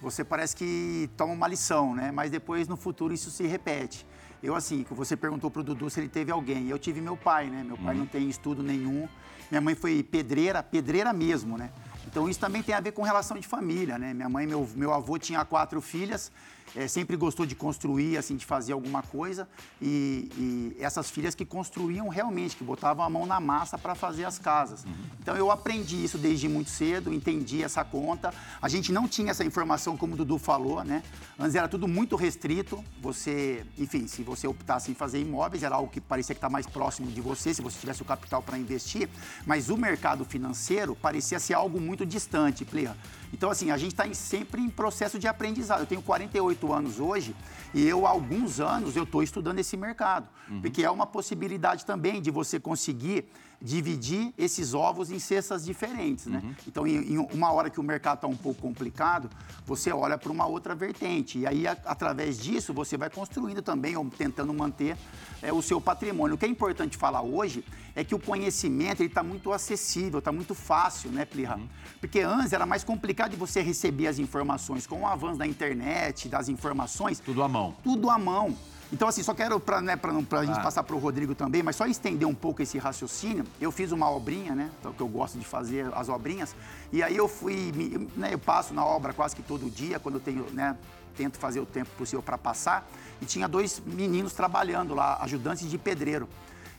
[0.00, 2.10] você parece que toma uma lição, né?
[2.10, 4.06] Mas depois, no futuro, isso se repete.
[4.42, 6.68] Eu, assim, que você perguntou pro Dudu se ele teve alguém.
[6.68, 7.64] Eu tive meu pai, né?
[7.64, 9.08] Meu pai não tem estudo nenhum.
[9.50, 11.70] Minha mãe foi pedreira, pedreira mesmo, né?
[12.06, 14.12] Então, isso também tem a ver com relação de família, né?
[14.12, 16.30] Minha mãe, meu, meu avô tinha quatro filhas,
[16.74, 19.48] eh, sempre gostou de construir, assim, de fazer alguma coisa.
[19.80, 24.24] E, e essas filhas que construíam realmente, que botavam a mão na massa para fazer
[24.24, 24.84] as casas.
[25.20, 28.32] Então, eu aprendi isso desde muito cedo, entendi essa conta.
[28.60, 31.02] A gente não tinha essa informação, como o Dudu falou, né?
[31.38, 32.82] Antes era tudo muito restrito.
[33.00, 36.66] Você, enfim, se você optasse em fazer imóveis, era algo que parecia que está mais
[36.66, 39.08] próximo de você, se você tivesse o capital para investir.
[39.44, 42.96] Mas o mercado financeiro parecia ser algo muito distante, Plea.
[43.32, 45.80] Então, assim, a gente está sempre em processo de aprendizado.
[45.80, 47.34] Eu tenho 48 anos hoje
[47.74, 50.28] e eu, há alguns anos, eu estou estudando esse mercado.
[50.60, 53.24] Porque é uma possibilidade também de você conseguir
[53.60, 56.42] dividir esses ovos em cestas diferentes, né?
[56.66, 59.30] Então, em, em uma hora que o mercado está um pouco complicado,
[59.64, 61.38] você olha para uma outra vertente.
[61.38, 64.96] E aí, a- através disso, você vai construindo também, ou tentando manter
[65.42, 66.34] é, o seu patrimônio.
[66.34, 67.64] O que é importante falar hoje
[67.94, 71.58] é que o conhecimento está muito acessível, está muito fácil, né, Plirra?
[72.00, 74.86] Porque antes era mais complicado de você receber as informações.
[74.86, 77.74] Com o avanço da internet, das informações, Tudo à mão.
[77.82, 78.56] tudo à mão.
[78.92, 80.62] Então, assim, só quero, para né, pra não- pra gente Ah.
[80.62, 83.44] passar para o Rodrigo também, mas só estender um pouco esse raciocínio.
[83.60, 84.70] Eu fiz uma obrinha, né?
[84.96, 86.54] Que eu gosto de fazer as obrinhas.
[86.92, 90.20] E aí eu fui, né, eu passo na obra quase que todo dia, quando eu
[90.20, 90.76] tenho, né?
[91.16, 92.88] Tento fazer o tempo possível para passar.
[93.20, 96.28] E tinha dois meninos trabalhando lá, ajudantes de pedreiro.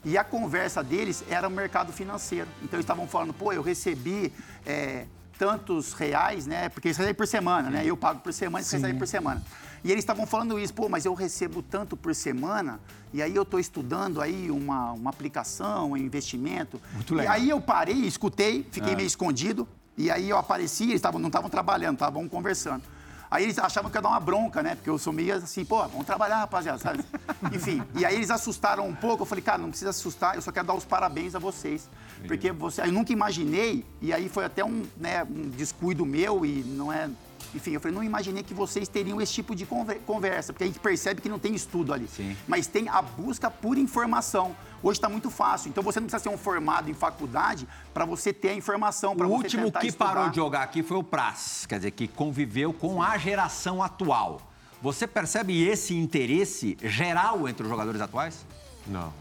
[0.06, 2.48] E a conversa deles era o mercado financeiro.
[2.64, 4.32] Então, eles estavam falando, pô, eu recebi
[4.66, 5.06] é,
[5.38, 6.70] tantos reais, né?
[6.70, 7.84] Porque eles recebem por semana, né?
[7.86, 9.44] Eu pago por semana, eles recebem por semana.
[9.84, 12.80] E eles estavam falando isso, pô, mas eu recebo tanto por semana,
[13.14, 16.82] e aí eu estou estudando aí uma, uma aplicação, um investimento.
[16.94, 17.34] Muito E legal.
[17.34, 21.50] aí eu parei, escutei, fiquei meio escondido, e aí eu apareci, eles tavam, não estavam
[21.50, 22.84] trabalhando, estavam conversando.
[23.30, 24.76] Aí eles achavam que eu ia dar uma bronca, né?
[24.76, 27.04] Porque eu sou meio assim, pô, vamos trabalhar, rapaziada, sabe?
[27.52, 29.24] Enfim, e aí eles assustaram um pouco.
[29.24, 31.90] Eu falei, cara, não precisa assustar, eu só quero dar os parabéns a vocês.
[32.26, 36.64] Porque você, eu nunca imaginei, e aí foi até um, né, um descuido meu, e
[36.64, 37.10] não é.
[37.56, 40.68] Enfim, eu falei, não imaginei que vocês teriam esse tipo de conver- conversa, porque a
[40.68, 42.08] gente percebe que não tem estudo ali.
[42.08, 42.36] Sim.
[42.48, 44.56] Mas tem a busca por informação.
[44.84, 45.70] Hoje está muito fácil.
[45.70, 49.26] Então você não precisa ser um formado em faculdade para você ter a informação, para
[49.26, 50.14] O você último tentar que estudar.
[50.14, 54.42] parou de jogar aqui foi o Praz, quer dizer, que conviveu com a geração atual.
[54.82, 58.46] Você percebe esse interesse geral entre os jogadores atuais?
[58.86, 59.12] Não.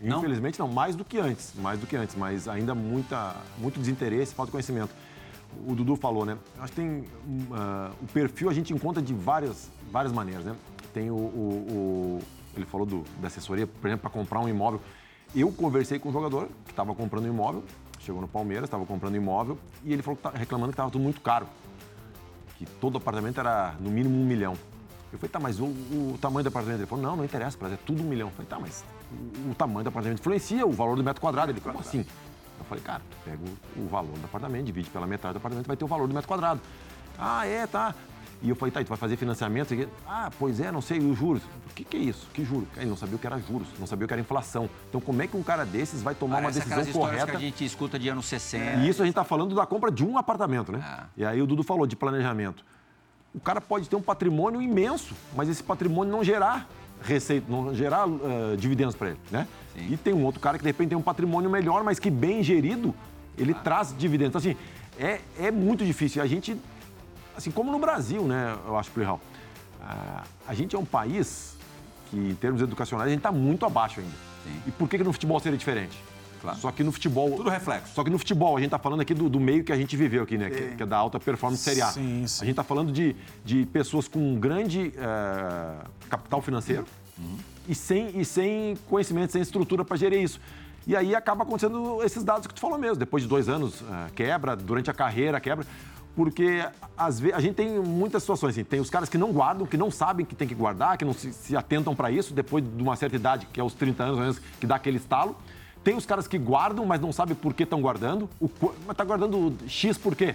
[0.00, 0.18] Não?
[0.20, 4.34] Infelizmente não, mais do que antes, mais do que antes, mas ainda muita, muito desinteresse,
[4.34, 4.94] falta de conhecimento.
[5.66, 6.38] O Dudu falou, né?
[6.58, 7.04] Acho que tem
[7.52, 10.54] ah, o perfil a gente encontra de várias, várias maneiras, né?
[10.94, 12.18] Tem o, o- o-
[12.56, 14.80] ele falou do, da assessoria, por exemplo, para comprar um imóvel.
[15.34, 17.62] Eu conversei com um jogador que estava comprando um imóvel
[18.00, 21.02] chegou no Palmeiras, estava comprando imóvel e ele falou que tá reclamando que estava tudo
[21.02, 21.46] muito caro.
[22.56, 24.54] Que todo apartamento era no mínimo um milhão.
[25.12, 26.80] Eu falei, tá, mas o, o tamanho do apartamento?
[26.80, 28.28] Ele falou, não, não interessa, é tudo um milhão.
[28.28, 31.50] Eu falei, tá, mas o, o, tamanho do apartamento influencia o valor do metro quadrado.
[31.52, 32.04] Ele, como assim?
[32.60, 35.66] Eu falei, cara, tu pega o, o valor do apartamento, divide pela metade do apartamento,
[35.66, 36.60] vai ter o valor do metro quadrado.
[37.18, 37.94] Ah, é, tá.
[38.42, 39.74] E eu falei, tá, tu vai fazer financiamento?
[40.06, 41.42] Ah, pois é, não sei, e os juros?
[41.70, 42.26] O que, que é isso?
[42.32, 42.68] Que juros?
[42.76, 44.68] Ele não sabia o que era juros, não sabia o que era inflação.
[44.88, 47.26] Então, como é que um cara desses vai tomar Parece uma decisão correta?
[47.26, 48.80] que a gente escuta de anos 60.
[48.80, 50.80] E isso a gente está falando da compra de um apartamento, né?
[50.82, 51.06] Ah.
[51.16, 52.64] E aí o Dudu falou de planejamento.
[53.34, 56.66] O cara pode ter um patrimônio imenso, mas esse patrimônio não gerar
[57.02, 59.46] receita, não gerar uh, dividendos para ele, né?
[59.74, 59.92] Sim.
[59.92, 62.42] E tem um outro cara que de repente tem um patrimônio melhor, mas que bem
[62.42, 62.94] gerido,
[63.38, 63.62] ele ah.
[63.62, 64.44] traz dividendos.
[64.44, 64.60] Então, assim,
[64.98, 66.22] é, é muito difícil.
[66.22, 66.56] A gente
[67.40, 69.20] assim como no Brasil, né, eu acho, Plihal,
[69.82, 71.56] a, a gente é um país
[72.10, 74.12] que, em termos educacionais, a gente está muito abaixo ainda.
[74.44, 74.62] Sim.
[74.66, 75.98] E por que, que no futebol seria diferente?
[76.40, 76.58] Claro.
[76.58, 77.30] Só que no futebol.
[77.36, 77.94] Tudo reflexo.
[77.94, 79.96] Só que no futebol, a gente está falando aqui do, do, meio que a gente
[79.96, 80.48] viveu aqui, né?
[80.48, 81.86] Que, que, é da alta performance Série A.
[81.86, 82.42] Sim, sim.
[82.42, 86.84] A gente está falando de, de pessoas com um grande uh, capital financeiro
[87.18, 87.36] uhum.
[87.68, 90.40] e, sem, e sem conhecimento, sem estrutura para gerir isso.
[90.86, 92.96] E aí acaba acontecendo esses dados que tu falou mesmo.
[92.96, 95.66] Depois de dois anos, uh, quebra, durante a carreira, quebra
[96.14, 96.66] porque
[96.98, 99.76] às vezes a gente tem muitas situações assim, tem os caras que não guardam, que
[99.76, 102.82] não sabem que tem que guardar, que não se, se atentam para isso depois de
[102.82, 105.36] uma certa idade, que é os 30 anos, que dá aquele estalo.
[105.82, 108.28] Tem os caras que guardam, mas não sabem por que estão guardando.
[108.40, 108.50] O,
[108.86, 110.34] mas tá guardando X por quê?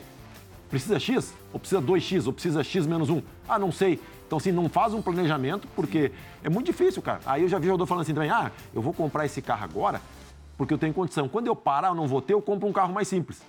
[0.69, 1.33] Precisa X?
[1.53, 2.25] Ou precisa 2X?
[2.25, 3.21] Ou precisa X menos 1?
[3.47, 3.99] Ah, não sei.
[4.25, 6.11] Então, assim, não faz um planejamento, porque
[6.43, 7.21] é muito difícil, cara.
[7.25, 10.01] Aí eu já vi jogador falando assim também, ah, eu vou comprar esse carro agora
[10.57, 11.27] porque eu tenho condição.
[11.27, 13.41] Quando eu parar, eu não vou ter, eu compro um carro mais simples.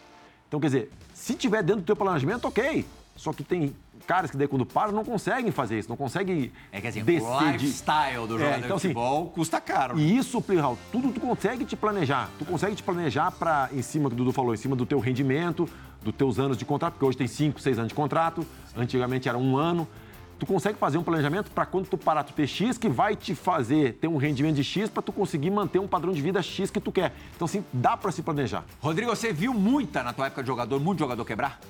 [0.49, 2.85] Então, quer dizer, se tiver dentro do teu planejamento, ok.
[3.17, 3.75] Só que tem
[4.07, 7.27] caras que daí quando param não conseguem fazer isso, não conseguem É que assim, descer
[7.27, 9.97] o lifestyle do é, jogador é, então, de assim, futebol assim, custa caro.
[9.97, 10.03] Né?
[10.03, 12.31] E isso, Plihal, tudo tu consegue te planejar.
[12.39, 15.01] Tu consegue te planejar para em cima, que o Dudu falou, em cima do teu
[15.01, 15.69] rendimento,
[16.03, 19.37] dos teus anos de contrato, porque hoje tem 5, 6 anos de contrato, antigamente era
[19.37, 19.87] um ano
[20.39, 23.35] tu consegue fazer um planejamento para quando tu parar tu ter X que vai te
[23.35, 26.71] fazer ter um rendimento de X para tu conseguir manter um padrão de vida X
[26.71, 27.15] que tu quer.
[27.35, 28.65] Então, assim, dá para se planejar.
[28.81, 31.61] Rodrigo, você viu muita na tua época de jogador, muito jogador quebrar?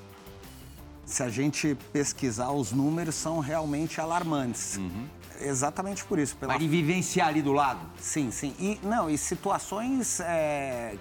[1.07, 4.77] Se a gente pesquisar, os números são realmente alarmantes.
[4.77, 5.07] Uhum.
[5.41, 6.37] Exatamente por isso.
[6.37, 6.59] Pela...
[6.59, 7.81] Vai vivenciar ali do lado?
[8.01, 8.55] Sim, sim.
[8.59, 10.97] E, não, e situações é,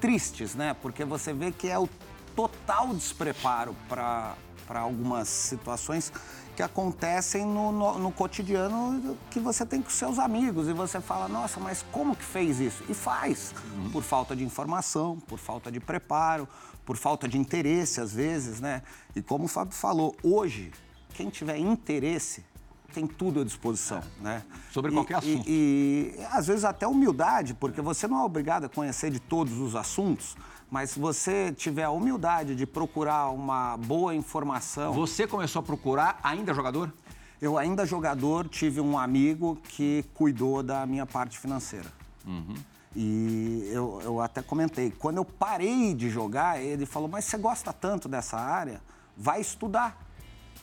[0.00, 0.74] tristes, né?
[0.80, 1.86] Porque você vê que é o
[2.34, 4.34] total despreparo para
[4.68, 6.10] algumas situações
[6.56, 10.68] que acontecem no, no, no, cotidiano que você tem com seus amigos.
[10.68, 12.82] E você fala, nossa, mas como que fez isso?
[12.88, 13.52] E faz.
[13.76, 13.90] Uhum.
[13.90, 16.48] Por falta de informação, por falta de preparo,
[16.84, 18.82] por falta de interesse, às vezes, né?
[19.14, 20.70] E como o Fábio falou, hoje,
[21.14, 22.44] quem tiver interesse
[22.92, 24.22] tem tudo à disposição, é.
[24.22, 24.42] né?
[24.70, 25.44] Sobre e, qualquer assunto.
[25.48, 29.58] E, e, às vezes até humildade, porque você não é obrigado a conhecer de todos
[29.58, 30.36] os assuntos,
[30.70, 34.92] mas se você tiver a humildade de procurar uma boa informação.
[34.92, 36.92] Você começou a procurar ainda jogador?
[37.40, 41.92] Eu ainda jogador tive um amigo que cuidou da minha parte financeira.
[42.26, 42.54] Uhum.
[42.96, 47.72] E eu, eu até comentei, quando eu parei de jogar, ele falou, mas você gosta
[47.72, 48.80] tanto dessa área,
[49.16, 50.04] vai estudar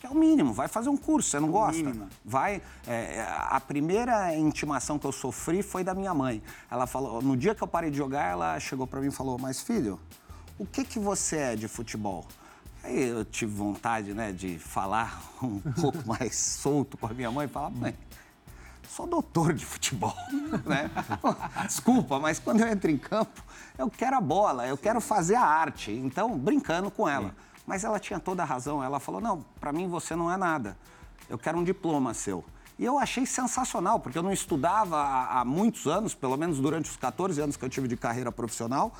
[0.02, 1.84] que é o mínimo, vai fazer um curso, você não o gosta?
[1.84, 2.10] Mínimo.
[2.26, 2.60] Vai.
[2.88, 6.42] É, a primeira intimação que eu sofri foi da minha mãe.
[6.72, 9.38] Ela falou, no dia que eu parei de jogar, ela chegou para mim e falou:
[9.38, 10.00] Mas filho,
[10.58, 12.26] o que que você é de futebol?
[12.84, 17.46] Aí eu tive vontade, né, de falar um pouco mais solto com a minha mãe
[17.46, 17.96] e falar: Mãe,
[18.96, 20.16] sou doutor de futebol,
[20.68, 20.92] né?
[21.66, 23.42] Desculpa, mas quando eu entro em campo,
[23.78, 25.92] eu quero a bola, eu quero fazer a arte.
[25.92, 27.34] Então, brincando com ela.
[27.66, 28.84] Mas ela tinha toda a razão.
[28.84, 30.78] Ela falou: não, para mim você não é nada.
[31.30, 32.44] Eu quero um diploma seu.
[32.78, 36.90] E eu achei sensacional, porque eu não estudava há, há, muitos anos, pelo menos durante
[36.90, 38.92] os 14 anos que eu tive de carreira profissional.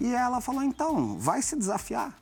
[0.00, 2.14] E ela falou: então, vai se desafiar.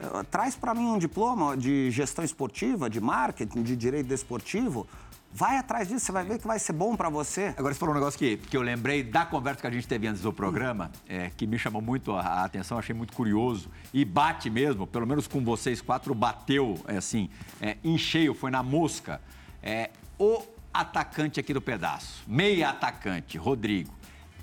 [0.00, 4.86] Eh, traz para mim um diploma de gestão esportiva, de marketing, de direito desportivo.
[5.34, 7.54] Vai atrás disso, você vai ver que vai ser bom para você.
[7.56, 10.06] Agora, você falou um negócio que, que eu lembrei da conversa que a gente teve
[10.06, 13.70] antes do programa, é, que me chamou muito a atenção, achei muito curioso.
[13.94, 17.30] E bate mesmo, pelo menos com vocês quatro, bateu, é, assim,
[17.62, 19.22] é, em cheio, foi na mosca.
[19.62, 20.42] É, o
[20.72, 23.90] atacante aqui do pedaço, meia atacante, Rodrigo,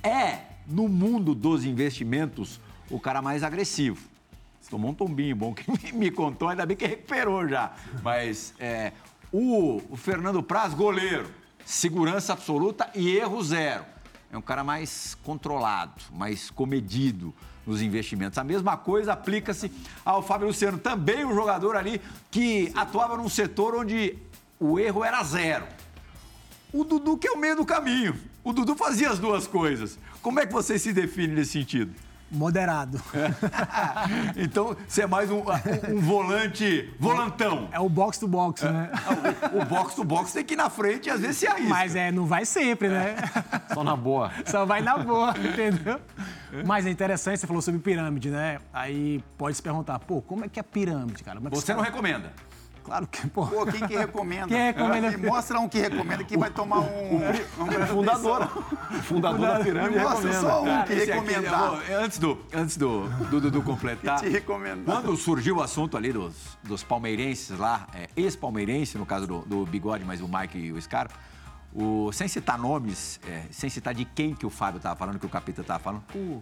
[0.02, 4.10] é, no mundo dos investimentos, o cara mais agressivo.
[4.70, 7.74] Tomou um tombinho bom que me contou, ainda bem que recuperou já.
[8.04, 8.92] Mas é,
[9.32, 11.30] o, Fernando Praz, goleiro,
[11.66, 13.86] segurança absoluta e erro zero.
[14.32, 17.34] É um cara mais controlado, mais comedido
[17.66, 18.38] nos investimentos.
[18.38, 19.72] A mesma coisa aplica-se
[20.04, 24.18] ao Fábio Luciano, também um jogador ali que atuava num setor onde
[24.60, 25.66] o erro era zero.
[26.72, 28.16] O Dudu que é o meio do caminho.
[28.44, 29.98] O Dudu fazia as duas coisas.
[30.22, 31.94] Como é que você se define nesse sentido?
[32.32, 33.02] Moderado.
[34.38, 35.42] então, você é mais um,
[35.90, 37.68] um, volante volantão.
[37.72, 38.92] É o box to box, né?
[39.54, 41.70] O box to box tem que ir na frente e às vezes se arrisca.
[41.70, 43.16] Mas é, não vai sempre, né?
[43.74, 44.32] Só na boa.
[44.46, 46.00] Só vai na boa, entendeu?
[46.66, 48.60] Mas é interessante, você falou sobre pirâmide, né?
[48.74, 51.38] Aí pode se perguntar, pô, como é que é pirâmide, cara?
[51.38, 52.32] Como é que Você não recomenda.
[52.84, 53.46] Claro que, pô.
[53.46, 54.48] Pô, quem que recomenda?
[54.48, 55.12] Quem recomenda?
[55.12, 57.18] Me mostra um que recomenda que vai tomar um.
[57.18, 58.48] um Fundador.
[59.04, 60.40] Fundador da pirâmide Me mostra recomenda.
[60.42, 64.28] só um Cara, que esse aqui, eu antes do, antes do, do Dudu completar, Que
[64.28, 65.02] te recomendar.
[65.02, 69.66] quando surgiu o assunto ali dos, dos palmeirenses lá, é, ex-palmeirense, no caso do, do
[69.66, 71.14] Bigode, mas o Mike e o Scarpa,
[71.74, 75.26] o, sem citar nomes, é, sem citar de quem que o Fábio estava falando, que
[75.26, 76.42] o Capita estava falando, pô,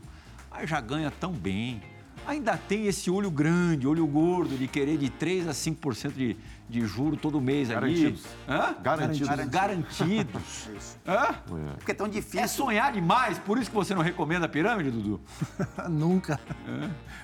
[0.49, 1.81] mas já ganha tão bem.
[2.27, 6.35] Ainda tem esse olho grande, olho gordo, de querer de 3 a 5% de,
[6.69, 8.25] de juro todo mês Garantidos.
[8.47, 8.59] ali.
[8.59, 8.75] Hã?
[8.83, 9.45] Garantidos.
[9.49, 10.97] Garantidos.
[11.07, 11.35] Hã?
[11.77, 12.47] Porque é tão É difícil.
[12.49, 15.21] sonhar demais, por isso que você não recomenda a pirâmide, Dudu?
[15.89, 16.37] Nunca.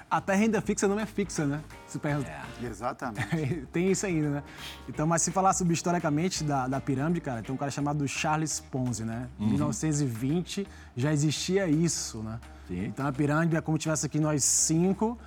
[0.10, 1.62] Até renda fixa não é fixa, né?
[1.86, 2.32] Se pergunta.
[2.62, 3.68] Exatamente.
[3.74, 4.44] tem isso ainda, né?
[4.88, 8.62] Então, mas se falar sobre historicamente da, da pirâmide, cara, tem um cara chamado Charles
[8.72, 9.28] Ponzi, né?
[9.38, 12.40] Em 1920 já existia isso, né?
[12.68, 12.86] Sim.
[12.86, 15.18] Então a pirâmide é como se tivesse aqui nós cinco,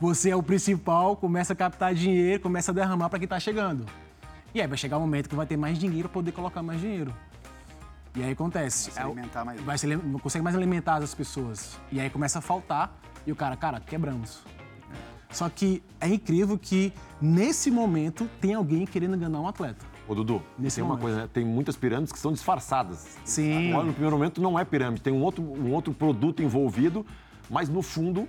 [0.00, 3.86] você é o principal, começa a captar dinheiro, começa a derramar para quem tá chegando.
[4.54, 6.80] E aí vai chegar um momento que vai ter mais dinheiro para poder colocar mais
[6.80, 7.14] dinheiro.
[8.14, 8.90] E aí acontece.
[8.90, 9.60] Vai se é alimentar mais.
[9.62, 11.80] Vai se, não consegue mais alimentar as pessoas.
[11.90, 12.94] E aí começa a faltar
[13.26, 14.42] e o cara, cara, quebramos.
[15.30, 19.91] Só que é incrível que nesse momento tem alguém querendo enganar um atleta.
[20.08, 21.02] Ô, Dudu, Nesse tem uma momento.
[21.02, 21.28] coisa, né?
[21.32, 23.16] Tem muitas pirâmides que são disfarçadas.
[23.24, 23.72] Sim.
[23.72, 27.06] Olha, no primeiro momento não é pirâmide, tem um outro, um outro produto envolvido,
[27.48, 28.28] mas no fundo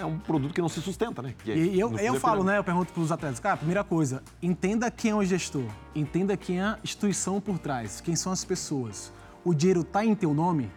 [0.00, 1.34] é um produto que não se sustenta, né?
[1.46, 2.56] É- E eu, eu é falo, né?
[2.58, 6.60] Eu pergunto para os atletas, cara, primeira coisa, entenda quem é o gestor, entenda quem
[6.60, 9.12] é a instituição por trás, quem são as pessoas.
[9.44, 10.70] O dinheiro tá em teu nome?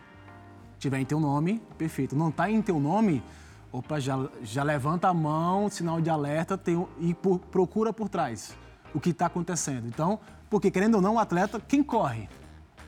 [0.77, 2.13] Tiver em teu nome, perfeito.
[2.15, 3.23] Não tá em teu nome,
[3.71, 8.53] opa, já, já levanta a mão, sinal de alerta tem, e por- procura por trás
[8.95, 9.87] o que está acontecendo.
[9.87, 12.29] Então, porque querendo ou não, o atleta, quem corre?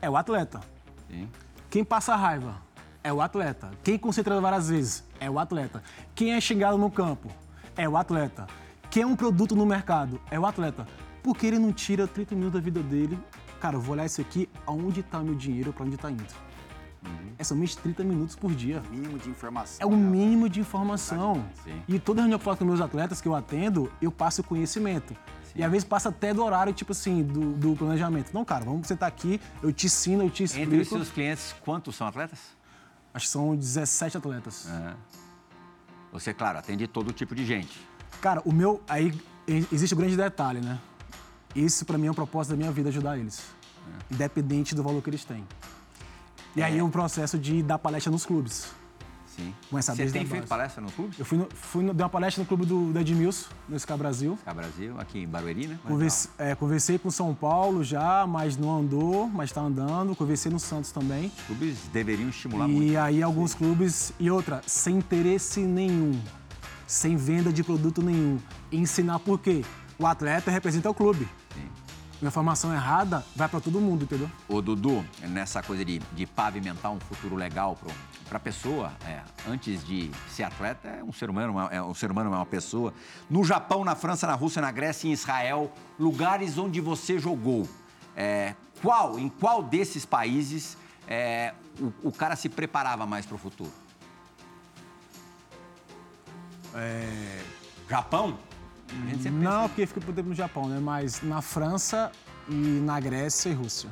[0.00, 0.60] É o atleta.
[1.06, 1.28] Sim.
[1.68, 2.56] Quem passa raiva
[3.04, 3.70] é o atleta.
[3.84, 5.82] Quem concentra várias vezes é o atleta.
[6.14, 7.28] Quem é xingado no campo
[7.76, 8.46] é o atleta.
[8.90, 10.86] Quem é um produto no mercado é o atleta.
[11.22, 13.18] Porque ele não tira 30 minutos da vida dele.
[13.60, 16.48] Cara, eu vou olhar isso aqui, aonde está meu dinheiro, para onde está indo.
[17.36, 18.82] É somente 30 minutos por dia.
[18.90, 19.76] Mínimo de informação.
[19.80, 21.44] É o mínimo de informação.
[21.62, 21.82] Sim.
[21.86, 25.14] E toda reunião que eu falo com meus atletas que eu atendo, eu passo conhecimento.
[25.58, 28.32] E às vezes passa até do horário, tipo assim, do, do planejamento.
[28.32, 30.68] Não, cara, vamos sentar aqui, eu te ensino, eu te explico.
[30.68, 32.38] Entre os seus clientes, quantos são atletas?
[33.12, 34.68] Acho que são 17 atletas.
[36.12, 37.80] Você, claro, atende todo tipo de gente.
[38.20, 38.80] Cara, o meu.
[38.88, 39.12] Aí
[39.72, 40.78] existe um grande detalhe, né?
[41.56, 43.42] Isso pra mim é um propósito da minha vida ajudar eles.
[44.08, 45.44] Independente do valor que eles têm.
[46.54, 48.70] E aí é um processo de dar palestra nos clubes.
[49.38, 49.54] Sim.
[49.70, 50.46] Você tem feito base.
[50.46, 51.14] palestra no clube?
[51.16, 53.92] Eu fui, no, fui no, dei uma palestra no clube do, do Edmilson, no SK
[53.96, 54.36] Brasil.
[54.44, 55.78] Cá Brasil, aqui em Barueri, né?
[55.86, 60.16] Converse- é, conversei com São Paulo já, mas não andou, mas tá andando.
[60.16, 61.30] Conversei no Santos também.
[61.38, 62.82] Os clubes deveriam estimular muito.
[62.90, 64.12] E aí alguns clubes.
[64.18, 66.20] E outra, sem interesse nenhum.
[66.86, 68.38] Sem venda de produto nenhum.
[68.72, 69.64] Ensinar por quê?
[69.98, 71.28] O atleta representa o clube.
[71.54, 71.68] Sim.
[72.20, 74.28] Uma informação errada vai para todo mundo, entendeu?
[74.48, 77.94] Ô, Dudu, nessa coisa de, de pavimentar um futuro legal para
[78.36, 82.10] a pessoa, é, antes de ser atleta, é um ser humano, uma- é um ser
[82.10, 82.92] humano, é uma pessoa.
[83.30, 87.66] No Japão, na França, na Rússia, na Grécia e em Israel, lugares onde você jogou.
[88.20, 93.38] é, qual, em qual desses países é, o, o cara se preparava mais para o
[93.38, 93.70] futuro?
[97.88, 98.38] Japão?
[98.88, 100.78] Sempre pensa Não, porque fica por tempo no Japão, né?
[100.80, 102.10] Mas na França
[102.48, 103.88] e na Grécia e Rússia.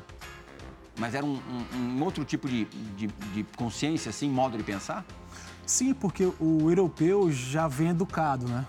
[0.98, 1.34] Mas era um,
[1.74, 2.64] um- um outro tipo de,
[2.96, 5.04] de, de consciência, assim, modo de pensar?
[5.66, 8.64] Sim, porque o europeu já vem educado, né?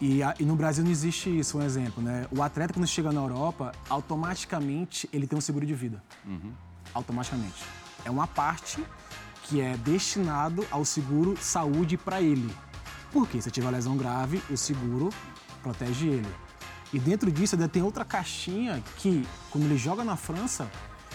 [0.00, 2.26] E, a- e no Brasil não existe isso, um exemplo, né?
[2.30, 6.02] O atleta, quando chega na Europa, automaticamente ele tem um seguro de vida.
[6.94, 7.62] Automaticamente.
[8.04, 8.82] É uma parte
[9.44, 12.50] que é destinado ao seguro saúde para ele.
[13.12, 13.40] Por quê?
[13.40, 15.10] Se tiver lesão grave, o seguro
[15.62, 16.28] protege ele.
[16.92, 20.70] E dentro disso ainda tem outra caixinha que, quando ele joga na França,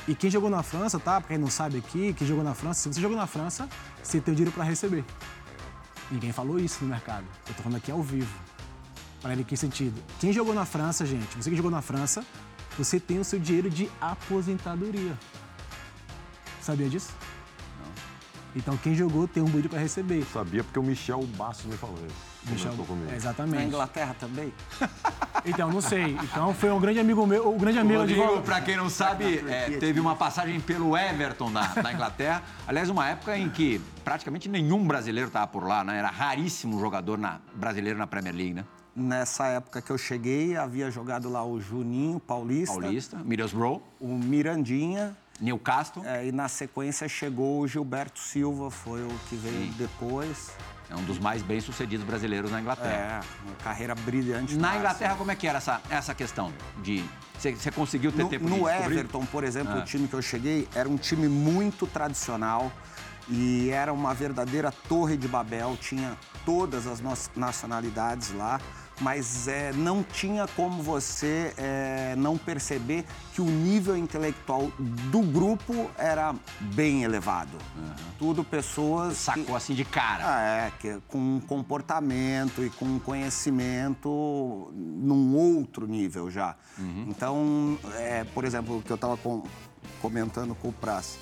[0.08, 1.20] e quem jogou na França, tá?
[1.20, 3.68] Pra quem não sabe aqui, quem jogou na França, se você jogou na França,
[4.04, 5.04] você tem o dinheiro para receber.
[6.12, 7.26] Ninguém falou isso no mercado.
[7.48, 8.32] Eu tô falando aqui ao vivo.
[9.22, 10.00] Para ele em que sentido?
[10.20, 12.24] Quem jogou na França, gente, você que jogou na França,
[12.78, 15.18] você tem o seu dinheiro de aposentadoria.
[16.62, 17.12] Sabia disso?
[17.80, 17.92] Não.
[18.56, 20.24] Então quem jogou tem um dinheiro para receber.
[20.32, 21.98] Sabia porque o Michel Basso me falou.
[21.98, 22.14] Ele
[22.52, 23.08] Michel, comentou comigo.
[23.08, 23.64] é, Na exatamente.
[23.66, 24.54] Inglaterra também?
[25.46, 26.18] Então, não sei.
[26.24, 29.44] Então, foi um grande amigo meu, um grande amigo de Rodrigo, para quem não sabe,
[29.48, 32.44] é, teve uma passagem pelo Everton na, na Inglaterra.
[32.68, 36.00] Aliás, uma época em que praticamente nenhum brasileiro estava por lá, né?
[36.00, 38.66] Era raríssimo jogador na, brasileiro na Premier League, né?
[38.96, 45.16] Nessa época que eu cheguei, havia jogado lá o Juninho Paulista, Paulista, Middlesbrough, o Mirandinha,
[45.40, 46.04] Newcastle.
[46.06, 49.74] é, e na sequência chegou o Gilberto Silva, foi o que veio Sim.
[49.78, 50.52] depois.
[50.90, 53.22] É um dos mais bem-sucedidos brasileiros na Inglaterra.
[53.24, 54.56] É, uma carreira brilhante.
[54.56, 54.78] Na.
[54.78, 57.04] Inglaterra, como é que era essa, essa questão de...
[57.40, 58.70] Você conseguiu ter No, tempo de no?
[58.70, 59.80] Everton, por exemplo, Ah.
[59.80, 62.72] o time que eu cheguei era um time muito tradicional
[63.28, 67.02] e era uma verdadeira torre de Babel, tinha todas as
[67.36, 68.62] nacionalidades lá,
[69.02, 75.90] mas é, não tinha como você é, não perceber que o nível intelectual do grupo
[75.98, 76.34] era
[76.74, 77.58] bem elevado.
[78.18, 80.24] Tudo pessoas que- Sacou assim de cara.
[80.26, 86.56] ah, é, que com um comportamento e com um conhecimento num outro nível já.
[87.08, 89.18] Então, é, por exemplo, o que eu estava
[90.02, 91.18] comentando com o Praz,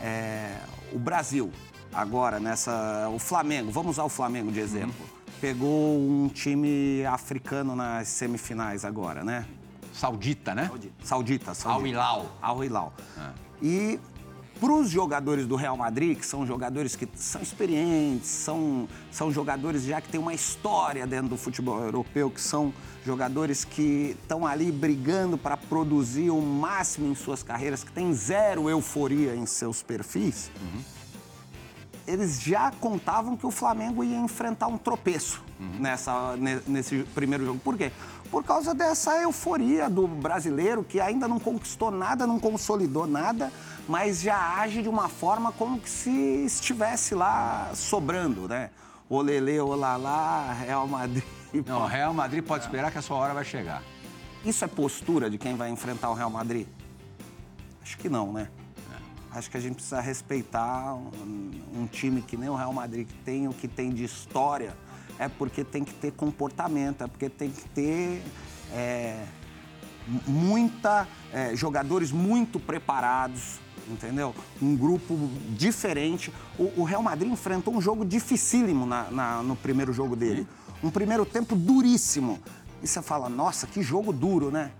[0.00, 0.56] é,
[0.92, 1.50] o Brasil,
[1.92, 3.08] agora nessa.
[3.14, 5.17] O Flamengo, vamos usar o Flamengo de exemplo.
[5.40, 9.46] Pegou um time africano nas semifinais agora, né?
[9.92, 10.68] Saudita, né?
[11.02, 11.68] Saudita, Saudita.
[11.68, 12.36] Al Hilal.
[12.42, 12.92] Al Hilal.
[13.62, 14.00] E
[14.60, 19.84] para os jogadores do Real Madrid, que são jogadores que são experientes, são, são jogadores
[19.84, 22.74] já que têm uma história dentro do futebol europeu, que são
[23.06, 28.68] jogadores que estão ali brigando para produzir o máximo em suas carreiras, que têm zero
[28.68, 30.50] euforia em seus perfis,
[32.08, 35.42] eles já contavam que o Flamengo ia enfrentar um tropeço
[35.78, 37.58] nessa, ne- nesse primeiro jogo.
[37.60, 37.92] Por quê?
[38.30, 43.52] Por causa dessa euforia do brasileiro que ainda não conquistou nada, não consolidou nada,
[43.88, 46.10] mas já age de uma forma como que se
[46.44, 48.70] estivesse lá sobrando, né?
[49.08, 51.24] Olele, olalá, Real Madrid.
[51.66, 53.82] Não, Real Madrid pode esperar que a sua hora vai chegar.
[54.44, 56.66] Isso é postura de quem vai enfrentar o Real Madrid?
[57.82, 58.48] Acho que não, né?
[59.38, 63.14] Acho que a gente precisa respeitar um, um time que nem o Real Madrid, que
[63.24, 64.76] tem o que tem de história,
[65.16, 68.20] é porque tem que ter comportamento, é porque tem que ter
[68.72, 69.24] é,
[70.26, 74.34] muita é, jogadores muito preparados, entendeu?
[74.60, 75.16] Um grupo
[75.50, 76.32] diferente.
[76.58, 80.48] O, o Real Madrid enfrentou um jogo dificílimo na- na- no primeiro jogo dele.
[80.82, 82.40] Um primeiro tempo duríssimo.
[82.82, 84.72] E você fala, nossa, que jogo duro, né?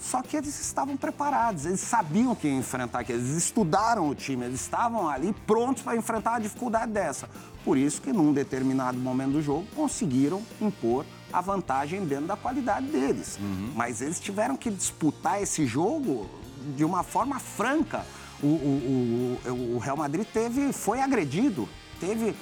[0.00, 4.46] Só que eles estavam preparados, eles sabiam que ia enfrentar aquilo, eles estudaram o time,
[4.46, 7.28] eles estavam ali prontos para enfrentar a dificuldade dessa.
[7.64, 12.86] Por isso que, num determinado momento do jogo, conseguiram impor a vantagem dentro da qualidade
[12.86, 13.38] deles.
[13.76, 16.28] Mas eles tiveram que disputar esse jogo
[16.76, 18.04] de uma forma franca.
[18.42, 21.68] O, o- o- o Real Madrid teve, foi agredido,
[22.00, 22.34] teve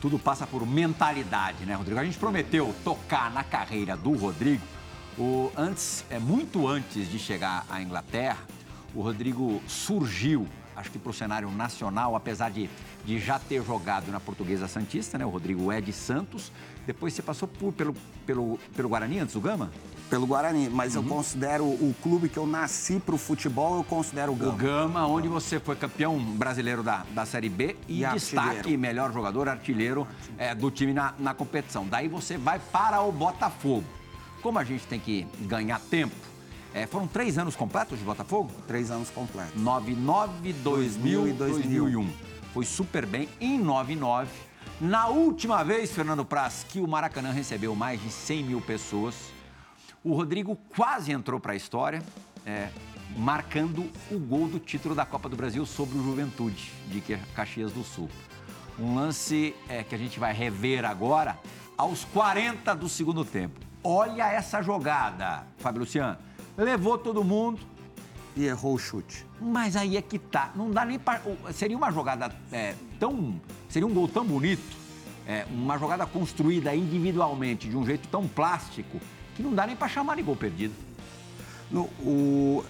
[0.00, 1.98] Tudo passa por mentalidade, né, Rodrigo?
[1.98, 4.62] A gente prometeu tocar na carreira do Rodrigo.
[5.18, 8.38] O, antes, é muito antes de chegar à Inglaterra,
[8.94, 12.68] o Rodrigo surgiu, acho que para o cenário nacional, apesar de,
[13.04, 15.24] de já ter jogado na Portuguesa Santista, né?
[15.24, 16.52] O Rodrigo é de Santos.
[16.86, 17.94] Depois você passou por, pelo,
[18.26, 19.70] pelo, pelo Guarani antes do Gama?
[20.08, 24.30] pelo Guarani, mas eu considero o clube que eu nasci para o futebol, eu considero
[24.30, 24.56] o O Gama.
[24.56, 28.80] Gama, onde você foi campeão brasileiro da, da Série B e, E destaque artilheiro.
[28.80, 30.06] melhor jogador, artilheiro
[30.38, 31.84] é, do time na, na competição.
[31.86, 33.84] Daí você vai para o Botafogo.
[34.46, 36.14] Como a gente tem que ganhar tempo,
[36.72, 38.48] é, foram três anos completos de Botafogo?
[38.68, 39.60] Três anos completos.
[39.60, 42.08] 99, 2000 e 2001.
[42.54, 44.30] Foi super bem em 99.
[44.80, 49.16] Na última vez, Fernando Praz, que o Maracanã recebeu mais de 100 mil pessoas,
[50.04, 52.00] o Rodrigo quase entrou para a história,
[52.46, 52.68] é,
[53.16, 57.72] marcando o gol do título da Copa do Brasil sobre o Juventude, de Ca- Caxias
[57.72, 58.08] do Sul.
[58.78, 61.36] Um lance é, que a gente vai rever agora,
[61.76, 63.65] aos 40 do segundo tempo.
[63.90, 66.16] Olha essa jogada, Fábio Luciano.
[66.58, 67.60] Levou todo mundo,
[68.34, 69.24] E errou o chute.
[69.40, 70.50] mas aí é que tá.
[70.56, 71.20] Não dá nem para.
[71.52, 73.40] Seria uma jogada é, tão.
[73.68, 74.76] Seria um gol tão bonito,
[75.24, 78.98] é, uma jogada construída individualmente, de um jeito tão plástico,
[79.36, 80.74] que não dá nem para chamar de gol perdido.
[81.70, 82.64] No- o-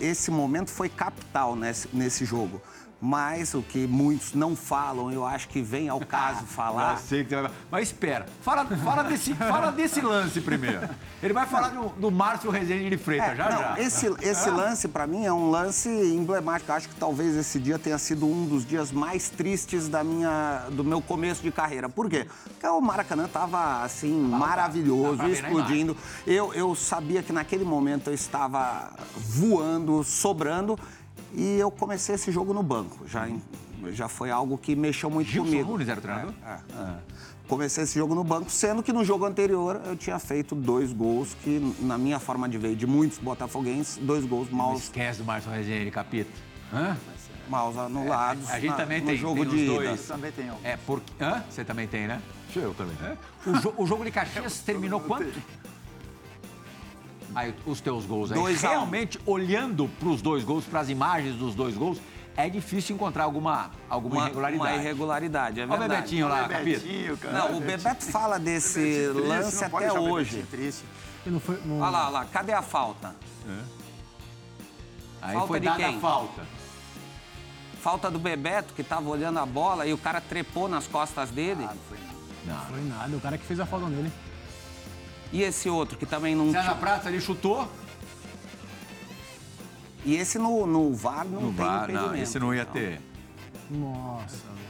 [0.00, 2.62] esse momento foi capital nesse, nesse jogo.
[3.00, 6.94] Mas o que muitos não falam, eu acho que vem ao caso falar.
[6.94, 7.50] Eu sei que vai...
[7.70, 10.88] Mas espera, fala, fala, desse, fala desse lance primeiro.
[11.22, 13.80] Ele vai falar do, do Márcio Rezende de Freitas, É, já não, já.
[13.80, 16.72] Esse, esse lance, pra mim, é um lance emblemático.
[16.72, 20.64] Eu acho que talvez esse dia tenha sido um dos dias mais tristes da minha,
[20.70, 21.88] do meu começo de carreira.
[21.88, 22.26] Por quê?
[22.44, 25.96] Porque o Maracanã tava, assim, maravilhoso, na explodindo.
[26.26, 30.76] Eu, eu sabia que naquele momento eu estava voando, sobrando.
[31.34, 33.06] E eu comecei esse jogo no banco.
[33.08, 33.42] Já, em-
[33.92, 35.70] já foi algo que mexeu muito Gilson comigo.
[35.72, 36.34] Nunes era o treinador?
[36.44, 36.94] É, é.
[37.46, 41.34] comecei esse jogo no banco, sendo que no jogo anterior eu tinha feito dois gols
[41.42, 45.24] que, na minha forma de ver, de muitos botafoguenses, dois gols Não mal, esquece do
[45.24, 46.30] Márcio Rezende, capita.
[46.72, 46.96] Hã?
[47.48, 49.72] mal anulados A gente na- também no tem, jogo tem de os ida.
[49.72, 50.06] dois.
[50.06, 50.54] Também tem um.
[50.62, 51.10] É, porque...
[51.24, 51.42] Hã?
[51.48, 52.20] Você também tem, né?
[52.54, 52.94] Eu também.
[53.46, 55.32] O, jo- o jogo de Caxias terminou quanto?
[57.38, 58.38] Aí, os teus gols aí.
[58.38, 58.72] Dois a um.
[58.72, 62.00] Realmente, olhando para os dois gols, para as imagens dos dois gols,
[62.36, 64.72] é difícil encontrar alguma, alguma Uma, irregularidade.
[64.72, 66.00] uma irregularidade, é Olha o verdade.
[66.00, 66.58] Bebetinho lá, capita.
[66.64, 67.38] Bebetinho, cara.
[67.38, 70.42] Não, o Bebeto fala desse Bebetinho triste, lance até hoje.
[70.50, 70.84] Triste.
[71.26, 71.60] Não foi.
[71.64, 71.78] Não...
[71.80, 73.14] Olha lá, olha lá, cadê a falta?
[75.22, 75.96] Aí Falta foi de dada quem?
[75.96, 76.42] a falta.
[77.80, 81.64] Falta do Bebeto, que tava olhando a bola e o cara trepou nas costas dele.
[81.68, 81.98] Ah, não foi
[82.46, 82.54] não.
[82.54, 82.64] Não.
[82.66, 84.12] Foi nada, o cara que fez a falta nele.
[85.32, 86.74] E esse outro, que também não César tinha...
[86.76, 87.68] Prata ali chutou.
[90.04, 92.08] E esse no, no VAR não No tem VAR, impedimento.
[92.08, 92.72] não, esse não ia então.
[92.74, 93.00] ter.
[93.70, 94.68] Nossa, velho.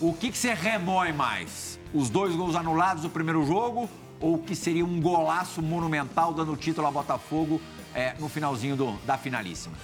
[0.00, 1.78] O que, que você remói mais?
[1.94, 3.88] Os dois gols anulados do primeiro jogo
[4.20, 7.60] ou o que seria um golaço monumental dando título ao Botafogo
[7.94, 9.74] é, no finalzinho do- da finalíssima?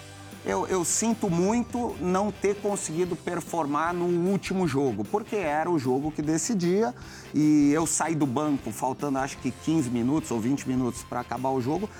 [0.44, 6.10] Eu, eu sinto muito não ter conseguido performar no último jogo, porque era o jogo
[6.10, 6.94] que decidia
[7.34, 11.50] e eu saí do banco faltando acho que 15 minutos ou 20 minutos para acabar
[11.50, 11.90] o jogo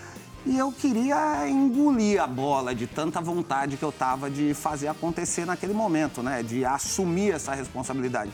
[0.47, 5.45] e eu queria engolir a bola de tanta vontade que eu tava de fazer acontecer
[5.45, 6.43] naquele momento, né?
[6.43, 8.33] De assumir essa responsabilidade.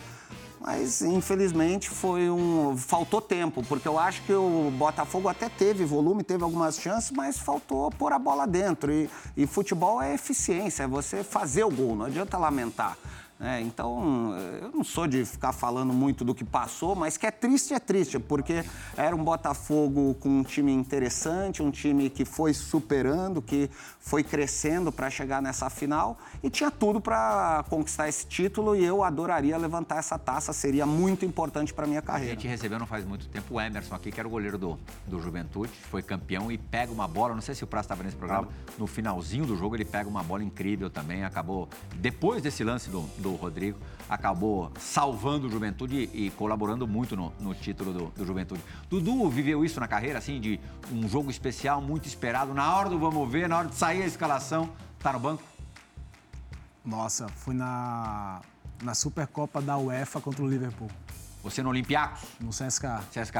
[0.66, 2.76] Mas infelizmente foi um.
[2.76, 7.38] faltou tempo, porque eu acho que o Botafogo até teve volume, teve algumas chances, mas
[7.38, 8.92] faltou pôr a bola dentro.
[8.92, 12.98] E, e futebol é eficiência, é você fazer o gol, não adianta lamentar.
[13.38, 13.60] Né?
[13.60, 17.74] então, eu não sou de ficar falando muito do que passou, mas que é triste,
[17.74, 18.64] é triste, porque
[18.96, 23.68] era um Botafogo com um time interessante, um time que foi superando, que
[24.00, 29.04] foi crescendo para chegar nessa final e tinha tudo para conquistar esse título e eu
[29.04, 32.34] adoraria levantar essa taça, seria muito importante para minha A carreira.
[32.34, 35.20] gente recebeu não faz muito tempo o Emerson aqui, que era o goleiro do, do
[35.20, 38.48] Juventude, foi campeão e pega uma bola, não sei se o Prazo estava nesse programa,
[38.78, 43.02] no finalzinho do jogo ele pega uma bola incrível também, acabou, depois desse lance do,
[43.18, 48.24] do Rodrigo, acabou salvando o Juventude e, e colaborando muito no, no título do, do
[48.24, 48.62] Juventude.
[48.88, 50.60] Dudu viveu isso na carreira, assim, de
[50.92, 54.06] um jogo especial, muito esperado, na hora do vamos ver, na hora de sair a
[54.06, 54.70] escalação,
[55.00, 55.42] tá no banco?
[56.84, 58.40] Nossa, fui na,
[58.82, 60.88] na Supercopa da UEFA contra o Liverpool,
[61.42, 63.02] Você no Olympiacos, no CSKA.
[63.10, 63.36] CSK,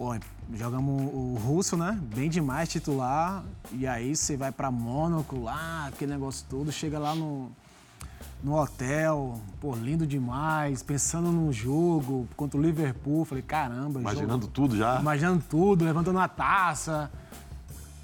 [0.00, 0.16] Pô,
[0.54, 1.98] jogamos o Russo, né?
[2.14, 3.44] Bem demais, titular.
[3.70, 6.72] E aí você vai pra Mônaco lá, aquele negócio todo.
[6.72, 7.50] Chega lá no,
[8.42, 10.82] no hotel, pô, lindo demais.
[10.82, 13.24] Pensando no jogo contra o Liverpool.
[13.24, 14.00] Falei, caramba.
[14.00, 14.98] Imaginando jogo- tudo já.
[15.00, 17.10] Imaginando tudo, levantando uma taça.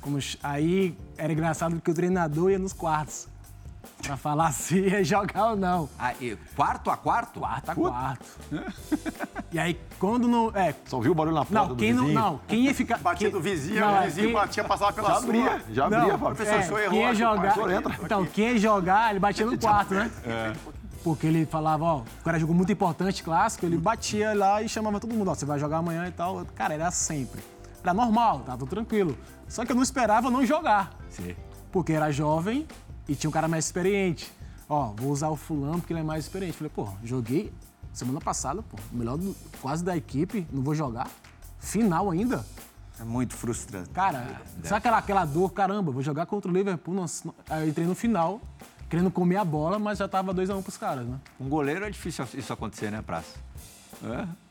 [0.01, 3.27] Como, aí era engraçado porque o treinador ia nos quartos.
[4.03, 5.89] Pra falar se ia jogar ou não.
[5.99, 7.41] ah, e quarto a quarto?
[7.41, 8.27] Quarto a quarto.
[9.53, 10.51] e aí, quando não.
[10.55, 12.21] É, Só viu o barulho na porta não, do quem não, vizinho?
[12.21, 12.99] não, quem ia ficar.
[12.99, 15.25] Batia quem- do vizinho, Não, o é, vizinho quem- batia, passava pela Já sua.
[15.25, 16.37] abria, já Não, abria, Fábio.
[16.37, 18.05] professor, é, o senhor errou quem ia jogar, pai, o.
[18.05, 20.11] Então, quem ia jogar, ele batia no quarto, né?
[21.03, 24.99] Porque ele falava, ó, o cara jogou muito importante, clássico, ele batia lá e chamava
[24.99, 26.45] todo mundo, ó, você vai jogar amanhã e tal.
[26.55, 27.41] Cara, era sempre.
[27.83, 29.17] Era normal, tava tudo tranquilo.
[29.47, 30.91] Só que eu não esperava não jogar.
[31.09, 31.37] Sim.
[31.71, 32.67] Porque era jovem
[33.09, 34.31] e tinha um cara mais experiente.
[34.69, 36.57] Ó, vou usar o fulano porque ele é mais experiente.
[36.57, 37.53] Falei, pô, joguei
[37.93, 41.09] semana passada, pô, melhor do- quase da equipe, não vou jogar.
[41.59, 42.45] Final ainda.
[42.99, 43.91] É muito frustrante.
[43.91, 45.53] Cara, sabe aquela, aquela dor?
[45.53, 46.95] Caramba, vou jogar contra o Liverpool.
[46.95, 48.41] Nossa, aí eu entrei no final,
[48.89, 51.19] querendo comer a bola, mas já tava 2x1 pros caras, né?
[51.39, 53.39] Um goleiro é difícil isso acontecer, né, Praça?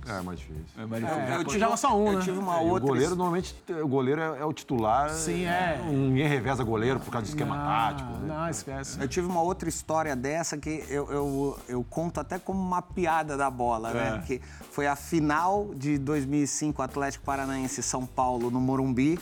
[0.07, 0.63] É mais difícil.
[0.77, 1.33] É mais É, difícil.
[1.35, 2.21] eu tive- só um, eu né?
[2.23, 5.09] tive uma o outra goleiro, normalmente, o goleiro é, é o titular.
[5.11, 5.81] Sim, é.
[5.85, 8.09] Ninguém reveza goleiro por causa de esquema tático.
[8.11, 8.33] né?
[8.33, 8.99] Não, esquece.
[9.01, 13.35] Eu tive uma outra história dessa que eu, eu, eu conto até como uma piada
[13.37, 14.23] da bola, né?
[14.25, 14.41] Que
[14.71, 19.19] foi a final de 2005 Atlético Paranaense e São Paulo no Morumbi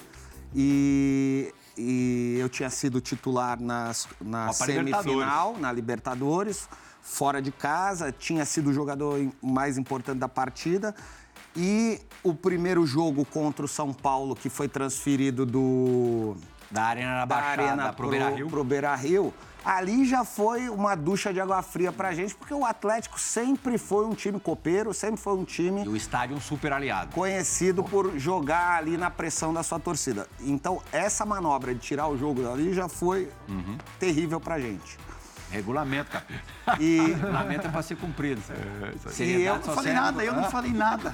[0.56, 6.68] e, e eu tinha sido titular nas, na Copa semifinal, na Libertadores,
[7.04, 10.96] fora de casa, tinha sido o jogador mais importante da partida.
[11.56, 16.36] E o primeiro jogo contra o São Paulo, que foi transferido do,
[16.72, 18.48] Da Arena da da Baixada arena pro Beira-Rio.
[18.48, 19.34] pro Beira-Rio,
[19.64, 24.04] ali já foi uma ducha de água fria pra gente, porque o Atlético sempre foi
[24.08, 27.14] um time copeiro, sempre foi um E time o estádio um super aliado.
[27.14, 30.28] conhecido por jogar ali na pressão da sua torcida.
[30.40, 33.78] Então, essa manobra de tirar o jogo dali já foi Uhum.
[34.00, 34.98] terrível pra gente.
[35.54, 36.42] Regulamento, capeta.
[36.80, 38.42] E Regulamento é pra ser cumprido.
[39.06, 41.12] E Seriedade eu Eu não falei nada, eu não falei nada.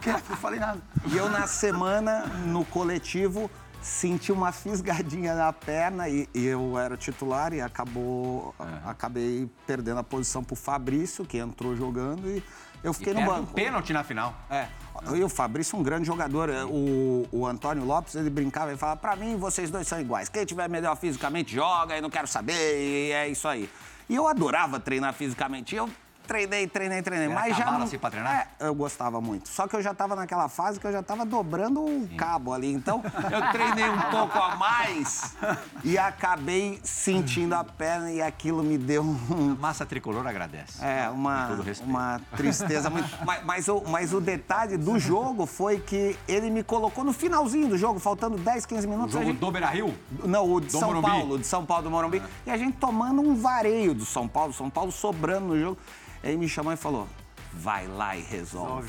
[0.00, 0.80] Quieto, não falei nada.
[1.06, 3.48] E eu, na semana, no coletivo,
[3.80, 8.90] senti uma fisgadinha na perna e, e eu era o titular e acabou, É.
[8.90, 12.42] acabei perdendo a posição pro Fabrício, que entrou jogando e
[12.82, 13.54] eu E fiquei no perde um banco.
[13.54, 14.34] pênalti na final.
[14.50, 14.66] É.
[15.14, 16.50] E o Fabrício é um grande jogador.
[16.68, 20.28] O, o Antônio Lopes, ele brincava e falava, pra mim, vocês dois são iguais.
[20.28, 23.70] Quem tiver melhor fisicamente, joga e não quero saber, e é isso aí.
[24.08, 25.76] E eu adorava treinar fisicamente.
[25.76, 25.88] Eu
[26.28, 27.26] treinei, treinei, treinei.
[27.26, 27.82] Era mas já não...
[27.82, 28.48] assim pra treinar?
[28.60, 29.48] É, eu gostava muito.
[29.48, 32.70] Só que eu já tava naquela fase que eu já tava dobrando o cabo ali.
[32.70, 33.02] Então,
[33.32, 35.34] eu treinei um pouco a mais
[35.82, 40.84] e acabei sentindo a perna e aquilo me deu um, Massa tricolor agradece.
[40.84, 41.48] é, uma,
[41.84, 43.08] uma tristeza muito.
[43.24, 47.68] mas, mas, o, mas o detalhe do jogo foi que ele me colocou no finalzinho
[47.68, 49.16] do jogo, faltando 10, 15 O minutos.
[49.16, 49.94] a jogo gente- do Beira-Rio?
[50.24, 51.06] Não, o de do São Morumbi.
[51.06, 52.22] Paulo, de São Paulo do Morumbi.
[52.46, 55.78] E a gente tomando um vareio do São Paulo, São Paulo sobrando no jogo.
[56.22, 57.08] Aí me chamou e falou:
[57.52, 58.88] vai lá e resolve.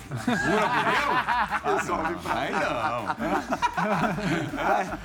[2.36, 3.06] Aí não.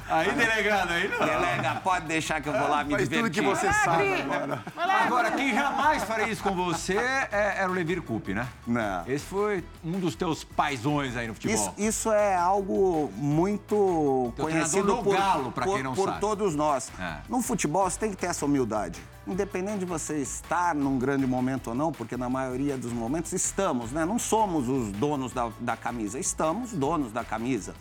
[0.16, 1.18] aí, delegado, aí não.
[1.18, 3.42] Delega, pode deixar que eu vou lá me Faz tudo divertir.
[3.42, 4.62] que você sabe agora.
[5.04, 8.46] Agora, quem jamais faria isso com você é- era o Levir Coupe, né?
[8.66, 9.04] Não.
[9.06, 11.54] Esse foi um dos teus paizões aí no futebol.
[11.56, 16.20] Isso, isso é algo muito Teu conhecido por, Galo, por- quem não por sabe.
[16.20, 16.90] todos nós.
[16.98, 17.16] É.
[17.28, 19.00] No futebol, você tem que ter essa humildade.
[19.26, 23.90] Independente de você estar num grande momento ou não, porque na maioria dos momentos estamos,
[23.90, 24.04] né?
[24.04, 27.74] Não somos os donos da, da camisa, estamos donos da camisa.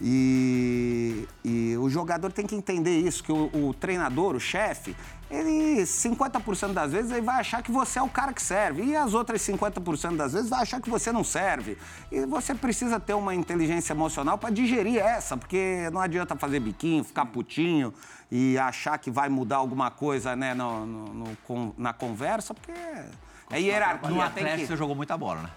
[0.00, 4.96] E, e o jogador tem que entender isso, que o, o treinador, o chefe,
[5.30, 8.82] ele 50% das vezes ele vai achar que você é o cara que serve.
[8.82, 11.78] E as outras 50% das vezes vai achar que você não serve.
[12.10, 17.04] E você precisa ter uma inteligência emocional para digerir essa, porque não adianta fazer biquinho,
[17.04, 17.94] ficar putinho
[18.30, 23.60] e achar que vai mudar alguma coisa né, no- no- no na conversa, porque é
[23.60, 24.08] hierarquia.
[24.10, 25.50] No tem Atlético que- você jogou muita bola, né?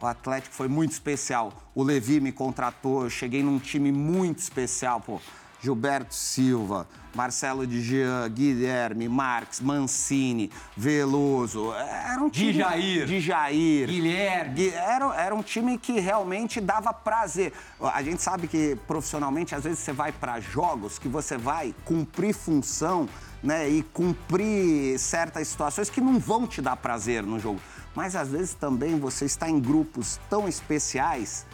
[0.00, 1.52] o Atlético foi muito especial.
[1.74, 5.20] O Levi me contratou, eu cheguei num time muito especial, pô.
[5.60, 11.72] Gilberto Silva, Marcelo de Jean, Guilherme, Marques, Mancini, Veloso.
[11.72, 12.52] Era um time...
[12.52, 13.06] Djair.
[13.06, 13.88] De Jair.
[13.88, 14.54] Guilherme.
[14.54, 17.52] Gui- Era, era um time que realmente dava prazer.
[17.80, 22.32] A gente sabe que profissionalmente, às vezes, você vai para jogos que você vai cumprir
[22.34, 23.08] função
[23.42, 27.60] né, e cumprir certas situações que não vão te dar prazer no jogo.
[27.94, 31.44] Mas às vezes também você está em grupos tão especiais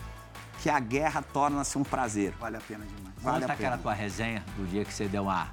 [0.64, 2.32] que a guerra torna-se um prazer.
[2.40, 3.14] Vale a pena demais.
[3.18, 3.68] Vale Conta a pena.
[3.68, 5.48] aquela tua resenha do dia que você deu uma.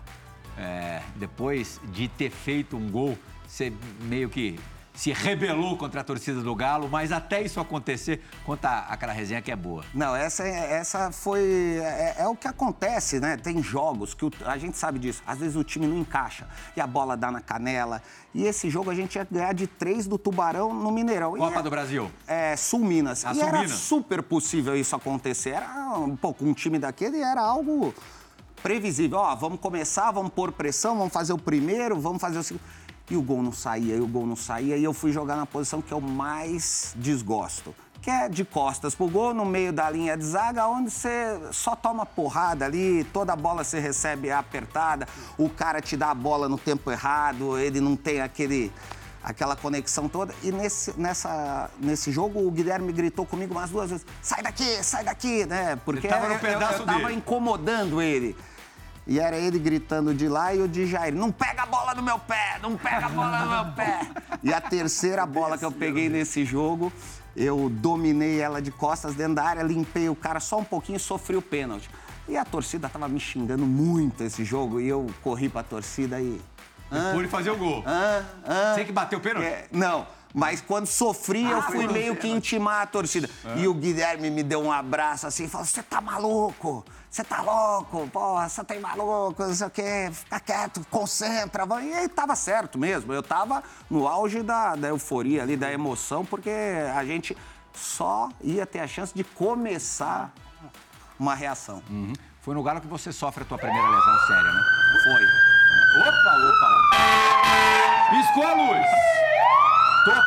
[0.57, 4.57] é, depois de ter feito um gol, você meio que
[4.93, 9.49] se rebelou contra a torcida do Galo, mas até isso acontecer, conta aquela resenha que
[9.51, 9.83] é boa.
[9.93, 11.41] Não, essa, essa foi.
[11.81, 13.37] É, é o que acontece, né?
[13.37, 15.23] Tem jogos que o- a gente sabe disso.
[15.25, 18.01] Às vezes o time não encaixa e a bola dá na canela.
[18.33, 21.35] E esse jogo a gente ia ganhar de três do Tubarão no Mineirão.
[21.37, 22.11] Copa é- do Brasil.
[22.27, 23.25] É, Sul Minas.
[23.25, 23.71] Ah, e Sul era Minas.
[23.79, 25.51] super possível isso acontecer.
[25.51, 27.93] Era um pouco um time daquele era algo
[28.61, 29.17] previsível.
[29.17, 32.61] Ó, vamos começar, vamos pôr pressão, vamos fazer o primeiro, vamos fazer o segundo.
[33.09, 35.45] E o gol não saía, e o gol não saía, e eu fui jogar na
[35.45, 37.75] posição que eu mais desgosto.
[38.01, 41.75] Que é de costas pro gol, no meio da linha de zaga, onde você só
[41.75, 46.57] toma porrada ali, toda bola você recebe apertada, o cara te dá a bola no
[46.57, 48.71] tempo errado, ele não tem aquele
[49.23, 50.33] aquela conexão toda.
[50.41, 55.03] E nesse, nessa, nesse jogo, o Guilherme gritou comigo umas duas vezes: sai daqui, sai
[55.03, 55.75] daqui, né?
[55.85, 57.15] Porque Ele tava no pedaço eu, eu tava dele.
[57.15, 58.35] incomodando ele.
[59.07, 62.03] E era ele gritando de lá e o de Jair: não pega a bola no
[62.03, 64.01] meu pé, não pega a bola no meu pé.
[64.43, 66.93] E a terceira bola que eu peguei nesse jogo,
[67.35, 70.99] eu dominei ela de costas dentro da área, limpei o cara só um pouquinho e
[70.99, 71.89] sofri o pênalti.
[72.27, 76.39] E a torcida tava me xingando muito esse jogo e eu corri pra torcida e.
[76.91, 77.83] Depois de fazer o gol.
[77.85, 79.45] Ah, ah, Você que bateu o pênalti?
[79.45, 83.29] é, não, mas quando sofri, eu fui meio que intimar a torcida.
[83.57, 86.85] E o Guilherme me deu um abraço assim e falou: Você tá maluco?
[87.09, 88.07] Você tá louco?
[88.07, 89.43] Porra, você tá maluco?
[89.43, 91.65] Não sei o quê, fica quieto, concentra.
[91.65, 93.11] vai." E aí tava certo mesmo.
[93.11, 96.51] Eu tava no auge da, da euforia ali, da emoção, porque
[96.95, 97.35] a gente
[97.73, 100.31] só ia ter a chance de começar
[101.19, 101.83] uma reação.
[101.89, 102.13] Uhum.
[102.41, 104.61] Foi no Galo que você sofre a tua primeira lesão séria, né?
[105.03, 105.23] Foi.
[106.01, 108.09] Opa, opa, opa.
[108.09, 108.85] Piscou a luz.
[110.03, 110.21] Tocou.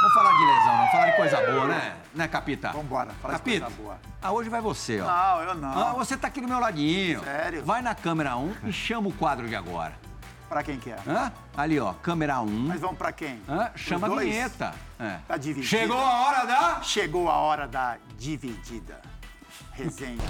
[0.00, 0.88] Vamos falar de lesão, não.
[0.88, 1.96] Falar de coisa boa, né?
[2.14, 2.70] Né, Capita?
[2.70, 3.98] Vambora, fala de Capita, coisa boa.
[4.22, 5.06] Ah, hoje vai você, ó.
[5.06, 5.88] Não, eu não.
[5.88, 7.20] Ah, você tá aqui do meu ladinho.
[7.24, 7.64] Sério?
[7.64, 9.92] Vai na câmera 1 e chama o quadro de agora.
[10.48, 10.98] Pra quem que é?
[11.08, 11.32] Hã?
[11.56, 12.46] Ali, ó, câmera 1.
[12.46, 13.42] Mas vamos pra quem?
[13.48, 13.70] Hã?
[13.74, 14.72] Chama a vinheta.
[15.00, 15.18] É.
[15.26, 15.66] Tá dividido.
[15.66, 16.82] Chegou a hora da...
[16.82, 19.00] Chegou a hora da dividida.
[19.72, 20.22] Resenha.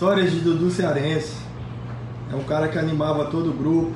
[0.00, 1.36] Histórias de Dudu Cearense.
[2.32, 3.92] É um cara que animava todo o grupo.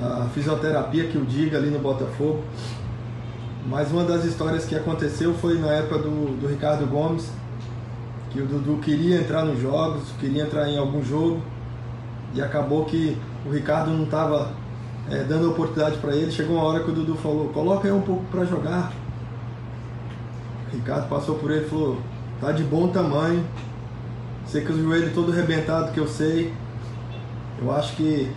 [0.00, 2.44] a fisioterapia que o diga ali no Botafogo.
[3.66, 7.28] Mas uma das histórias que aconteceu foi na época do, do Ricardo Gomes,
[8.30, 11.42] que o Dudu queria entrar nos jogos, queria entrar em algum jogo,
[12.32, 14.52] e acabou que o Ricardo não estava
[15.10, 16.30] é, dando oportunidade para ele.
[16.30, 18.92] Chegou uma hora que o Dudu falou: coloca aí um pouco para jogar.
[20.72, 21.98] O Ricardo passou por ele e falou:
[22.40, 23.44] tá de bom tamanho,
[24.52, 26.52] sei que o joelho todo arrebentado que eu sei.
[27.58, 28.30] Eu acho que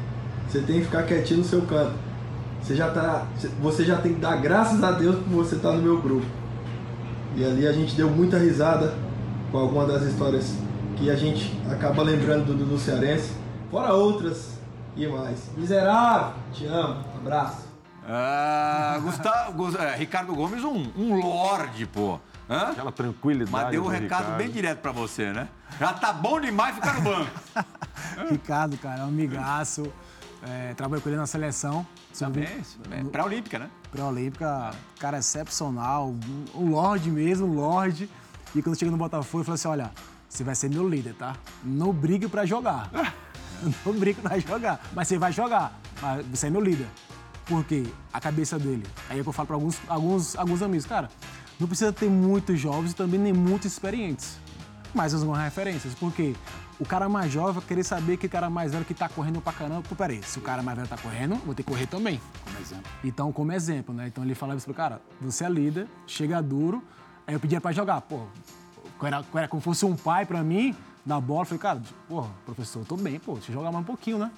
[0.48, 1.94] você tem que ficar quietinho no seu canto.
[2.62, 3.28] Você já, tá,
[3.62, 6.26] você já tem que dar graças a Deus por você estar tá no meu grupo.
[7.36, 8.94] E ali a gente deu muita risada
[9.52, 10.56] com alguma das histórias
[10.96, 13.34] que a gente acaba lembrando do Dudu Cearense.
[13.70, 14.58] Fora outras
[14.96, 15.50] e mais.
[15.58, 17.66] Miserável, te amo, abraço.
[18.08, 22.20] Ah, Gustavo, é, Ricardo Gomes, um, um lorde, pô.
[22.50, 22.70] Hã?
[22.72, 23.52] Aquela tranquilidade.
[23.52, 24.38] Mas deu um recado Ricardo.
[24.38, 25.48] bem direto pra você, né?
[25.80, 27.32] Já tá bom demais ficar no banco.
[28.30, 29.92] Ricardo, cara, é um amigaço.
[30.48, 31.86] É, trabalhei com ele na seleção.
[32.18, 32.48] Também,
[32.92, 33.70] é, pré-olímpica, né?
[33.92, 36.16] Pré-olímpica, cara excepcional,
[36.54, 38.10] um lorde mesmo, um lorde.
[38.54, 39.92] E quando chega no Botafogo, ele falou assim: olha,
[40.30, 41.36] você vai ser meu líder, tá?
[41.64, 42.90] Não brigue pra jogar.
[43.86, 44.80] Não brigue pra jogar.
[44.94, 45.78] Mas você vai jogar.
[46.02, 46.88] Mas você é meu líder.
[47.46, 47.86] Por quê?
[48.12, 48.86] A cabeça dele.
[49.10, 51.10] Aí é que eu falo pra alguns, alguns, alguns amigos, cara,
[51.60, 54.38] não precisa ter muitos jovens e também nem muitos experientes.
[54.94, 55.94] Mas algumas referências.
[55.94, 56.34] Por quê?
[56.80, 59.40] O cara mais jovem vai querer saber que o cara mais velho que tá correndo
[59.42, 59.82] pra caramba.
[59.88, 62.20] Pô, peraí, se o cara mais velho tá correndo, vou ter que correr também.
[62.44, 62.92] Como exemplo.
[63.04, 64.08] Então, como exemplo, né?
[64.08, 66.84] Então ele falava isso pro cara, você é líder, chega duro.
[67.26, 68.02] Aí eu pedia pra jogar.
[68.02, 68.22] Pô,
[69.02, 70.76] era, era como se fosse um pai pra mim,
[71.06, 71.42] da bola.
[71.42, 74.18] Eu falei, cara, pô, professor, eu tô bem, pô, deixa eu jogar mais um pouquinho,
[74.18, 74.32] né?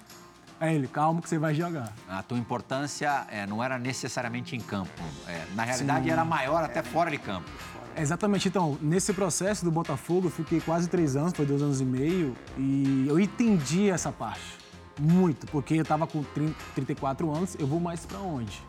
[0.59, 1.93] Aí ele, calma que você vai jogar.
[2.07, 4.89] A tua importância é, não era necessariamente em campo.
[5.27, 6.11] É, na realidade, Sim.
[6.11, 7.49] era maior até fora de campo.
[7.95, 8.47] Exatamente.
[8.47, 12.35] Então, nesse processo do Botafogo, eu fiquei quase três anos, foi dois anos e meio,
[12.57, 14.57] e eu entendi essa parte.
[14.99, 18.63] Muito, porque eu tava com 30, 34 anos, eu vou mais para onde?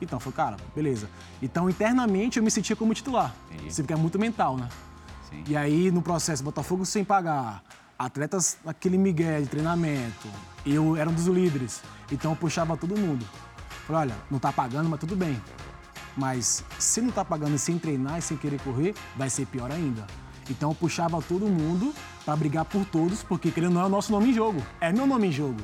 [0.00, 1.08] Então, foi, cara, beleza.
[1.42, 3.34] Então, internamente, eu me sentia como titular.
[3.50, 3.72] Entendi.
[3.72, 4.68] Você fica muito mental, né?
[5.28, 5.42] Sim.
[5.48, 7.62] E aí, no processo, Botafogo sem pagar,
[7.98, 10.28] atletas naquele migué de treinamento,
[10.74, 13.24] eu era um dos líderes, então eu puxava todo mundo.
[13.86, 15.40] Falei, olha, não tá pagando, mas tudo bem.
[16.16, 20.06] Mas se não tá pagando sem treinar e sem querer correr, vai ser pior ainda.
[20.50, 21.94] Então eu puxava todo mundo
[22.24, 24.62] para brigar por todos, porque querendo não é o nosso nome em jogo.
[24.80, 25.60] É meu nome em jogo.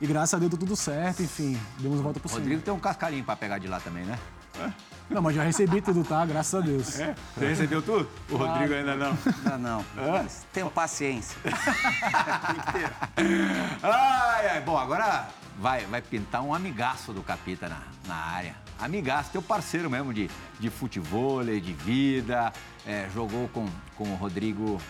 [0.00, 2.40] E graças a Deus deu tudo certo, enfim, demos volta por cima.
[2.40, 4.18] Rodrigo tem um cascarinho para pegar de lá também, né?
[4.58, 4.72] É.
[5.08, 6.24] Não, mas já recebi tudo, tá?
[6.26, 6.98] Graças a Deus.
[7.00, 7.14] É?
[7.36, 8.08] Você recebeu tudo?
[8.30, 9.18] O Rodrigo ainda não.
[9.26, 9.80] Ainda não.
[9.96, 10.26] É?
[10.52, 11.36] Tenho paciência.
[11.42, 11.52] tem
[12.60, 12.92] que ter.
[13.82, 14.60] Ai, ai.
[14.60, 15.28] Bom, agora
[15.58, 20.30] vai, vai pintar um amigaço do Capita na, na área amigaço, teu parceiro mesmo de,
[20.58, 22.52] de futebol, de vida.
[22.86, 24.80] É, jogou com, com o Rodrigo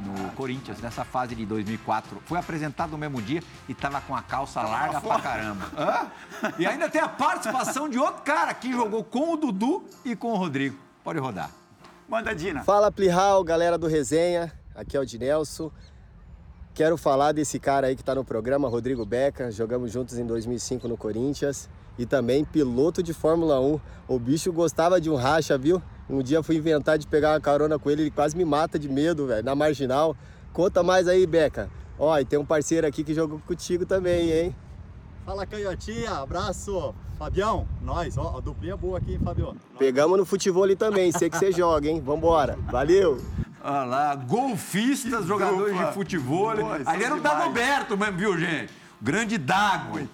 [0.00, 2.20] no Corinthians, nessa fase de 2004.
[2.24, 5.66] Foi apresentado no mesmo dia e tava com a calça larga pra caramba.
[5.76, 6.52] Hã?
[6.58, 10.32] E ainda tem a participação de outro cara que jogou com o Dudu e com
[10.32, 10.78] o Rodrigo.
[11.02, 11.50] Pode rodar.
[12.08, 12.62] Manda, Dina.
[12.64, 14.52] Fala, Plihal, galera do Resenha.
[14.74, 15.72] Aqui é o Dinelso.
[16.72, 19.50] Quero falar desse cara aí que tá no programa, Rodrigo Beca.
[19.50, 21.68] Jogamos juntos em 2005 no Corinthians
[21.98, 23.80] e também piloto de Fórmula 1.
[24.06, 25.82] O bicho gostava de um racha, viu?
[26.08, 28.88] Um dia fui inventar de pegar uma carona com ele, ele quase me mata de
[28.88, 30.16] medo, velho, na marginal.
[30.52, 31.68] Conta mais aí, Beca.
[31.98, 34.56] Ó, e tem um parceiro aqui que jogou contigo também, hein?
[35.26, 36.94] Fala, canhotinha, abraço.
[37.18, 39.54] Fabião, nós, ó, a duplinha boa aqui, hein, Fabião?
[39.78, 42.00] Pegamos no futebol ali também, sei que você joga, hein?
[42.00, 43.20] Vambora, valeu!
[43.62, 46.50] Olha lá, golfistas, jogadores de futebol.
[46.86, 48.72] Ali era o Dagoberto mesmo, viu, gente?
[49.02, 50.08] Grande Dago.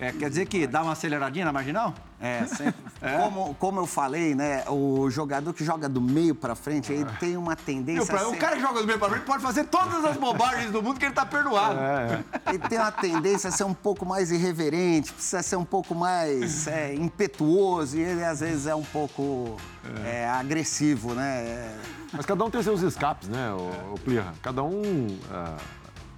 [0.00, 1.94] É, quer dizer que dá uma aceleradinha na marginal?
[2.20, 2.74] É, sempre.
[3.00, 3.16] É?
[3.18, 4.64] Como, como eu falei, né?
[4.68, 8.12] O jogador que joga do meio pra frente, ele tem uma tendência.
[8.12, 8.26] Eu, ser...
[8.26, 10.98] O cara que joga do meio pra frente pode fazer todas as bobagens do mundo
[10.98, 11.78] que ele tá perdoado.
[11.78, 12.24] É.
[12.48, 16.66] Ele tem uma tendência a ser um pouco mais irreverente, precisa ser um pouco mais
[16.66, 19.56] é, impetuoso e ele às vezes é um pouco
[20.04, 20.22] é.
[20.22, 21.74] É, agressivo, né?
[22.12, 24.32] Mas cada um tem seus escapes, né, o, o Plirra?
[24.42, 25.56] Cada um uh,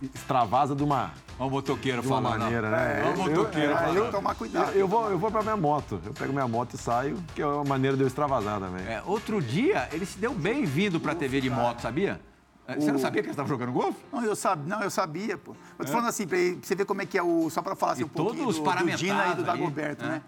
[0.02, 2.40] extravasa de uma Olha o motoqueiro falando.
[2.40, 3.02] maneira, né?
[3.04, 3.96] Olha o motoqueiro falando.
[3.96, 4.72] Eu, tomar cuidado.
[4.72, 6.00] Eu, eu, vou, eu vou pra minha moto.
[6.04, 8.86] Eu pego minha moto e saio, que é uma maneira de eu extravasar também.
[8.86, 12.20] É, outro dia, ele se deu bem vindo pra TV de moto, sabia?
[12.66, 13.98] É, você não sabia que ele estava jogando golfe?
[14.12, 15.56] Não, eu sabia, não, eu sabia, pô.
[15.78, 15.94] Eu tô é.
[15.94, 17.50] falando assim, pra você ver como é que é o.
[17.50, 20.22] Só para falar assim, e um pouquinho todos do, do Dina e do Dagoberto, né?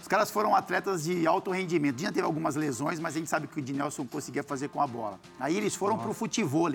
[0.00, 1.94] Os caras foram atletas de alto rendimento.
[1.94, 4.80] O Dina teve algumas lesões, mas a gente sabe que o Dinelson conseguia fazer com
[4.80, 5.20] a bola.
[5.38, 6.70] Aí eles foram para o futebol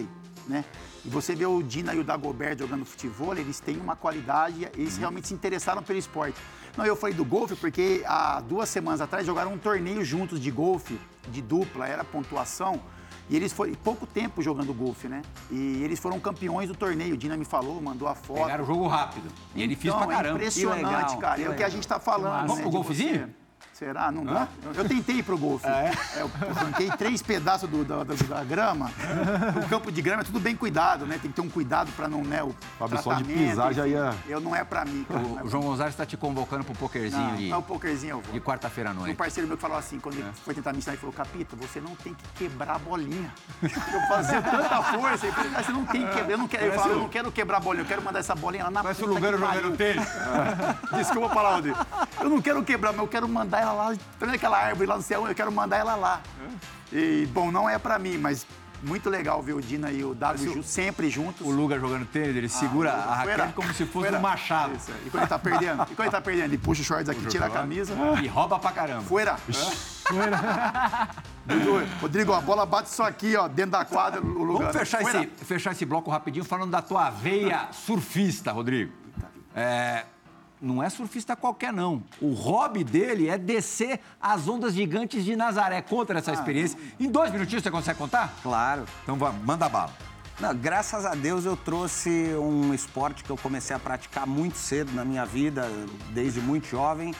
[0.47, 0.63] né?
[1.03, 4.93] E você vê o Dina e o Dagobert jogando futebol, eles têm uma qualidade, eles
[4.93, 4.99] uhum.
[4.99, 6.39] realmente se interessaram pelo esporte.
[6.78, 10.51] Não, eu falei do golfe porque há duas semanas atrás jogaram um torneio juntos de
[10.51, 10.99] golfe,
[11.30, 12.82] de dupla, era pontuação.
[13.30, 15.21] E eles foram pouco tempo jogando golfe, né?
[15.49, 17.15] E eles foram campeões do torneio.
[17.15, 18.41] O Dina me falou, mandou a foto.
[18.43, 19.30] Pegaram o jogo rápido.
[19.55, 20.38] E ele fez Então, pra é caramba.
[20.38, 21.36] impressionante, Que legal, cara.
[21.36, 22.41] que É o que a gente tá falando.
[22.41, 23.13] Vamos né, pro golfezinho?
[23.28, 23.44] você.
[23.78, 24.09] Será?
[24.09, 24.47] Não dá?
[24.63, 25.67] Eu, eu tentei ir pro golfe.
[25.67, 28.89] É, eu arranquei três pedaços do- da, da- da grama.
[29.65, 31.19] O campo de grama é tudo bem cuidado, né?
[31.21, 32.41] Tem que ter um cuidado pra não, né?
[32.41, 35.03] O Fábio, só de tratamento, pisar já ia- Eu não é pra mim.
[35.05, 37.61] cara, não é O João Gonzalez está te convocando pro pokerzinho Não, de, é o
[37.61, 38.32] pokerzinho eu vou.
[38.34, 39.15] de quarta-feira à Um noite.
[39.17, 41.82] parceiro meu que falou assim, quando ele foi tentar me ensinar, ele falou, Capito, você
[41.82, 43.30] não tem que quebrar a bolinha.
[43.61, 46.63] Eu fazia tanta força, ele falou, "Ah, você não tem que quebrar, eu não quero,
[46.65, 48.84] ele falou, eu não quero quebrar a bolinha, eu quero mandar essa bolinha lá na
[48.84, 50.07] Parece o puta Lugano que pariu." jogando tênis.
[50.97, 51.76] Desculpa a palavra dele.
[52.21, 55.03] Eu não quero quebrar, mas eu quero mandar ela lá, vendo aquela árvore lá no
[55.03, 56.22] céu, eu quero mandar ela lá.
[56.91, 58.45] E, bom, não é pra mim, mas
[58.84, 61.45] muito legal ver o Dina e o W sempre juntos.
[61.45, 64.18] O Luga jogando tênis, ele segura Ah, a raquete fuera, como se fosse fuera.
[64.18, 64.76] um machado.
[64.76, 65.84] Isso, E quando ele tá perdendo?
[65.84, 66.45] E quando ele tá perdendo?
[66.45, 67.93] Ele puxa o shorts aqui, tira a camisa.
[68.22, 69.01] E rouba pra caramba.
[69.01, 69.38] Fuera.
[71.45, 74.72] Dudu, Rodrigo, a bola bate só aqui, ó, dentro da quadra, o lugar.
[74.72, 75.20] Vamos fechar Fuera.
[75.24, 78.91] esse, fechar esse bloco rapidinho falando da tua veia surfista, Rodrigo.
[79.55, 80.05] É,
[80.62, 82.03] não é surfista qualquer, não.
[82.22, 85.82] O hobby dele é descer as ondas gigantes de Nazaré.
[85.82, 86.80] Conta essa experiência.
[86.99, 88.34] Em dois minutinhos você consegue contar?
[88.41, 88.86] Claro.
[89.03, 89.93] Então vamos, manda bala.
[90.39, 94.91] Não, graças a Deus eu trouxe um esporte que eu comecei a praticar muito cedo
[94.91, 95.70] na minha vida,
[96.12, 97.14] desde muito jovem,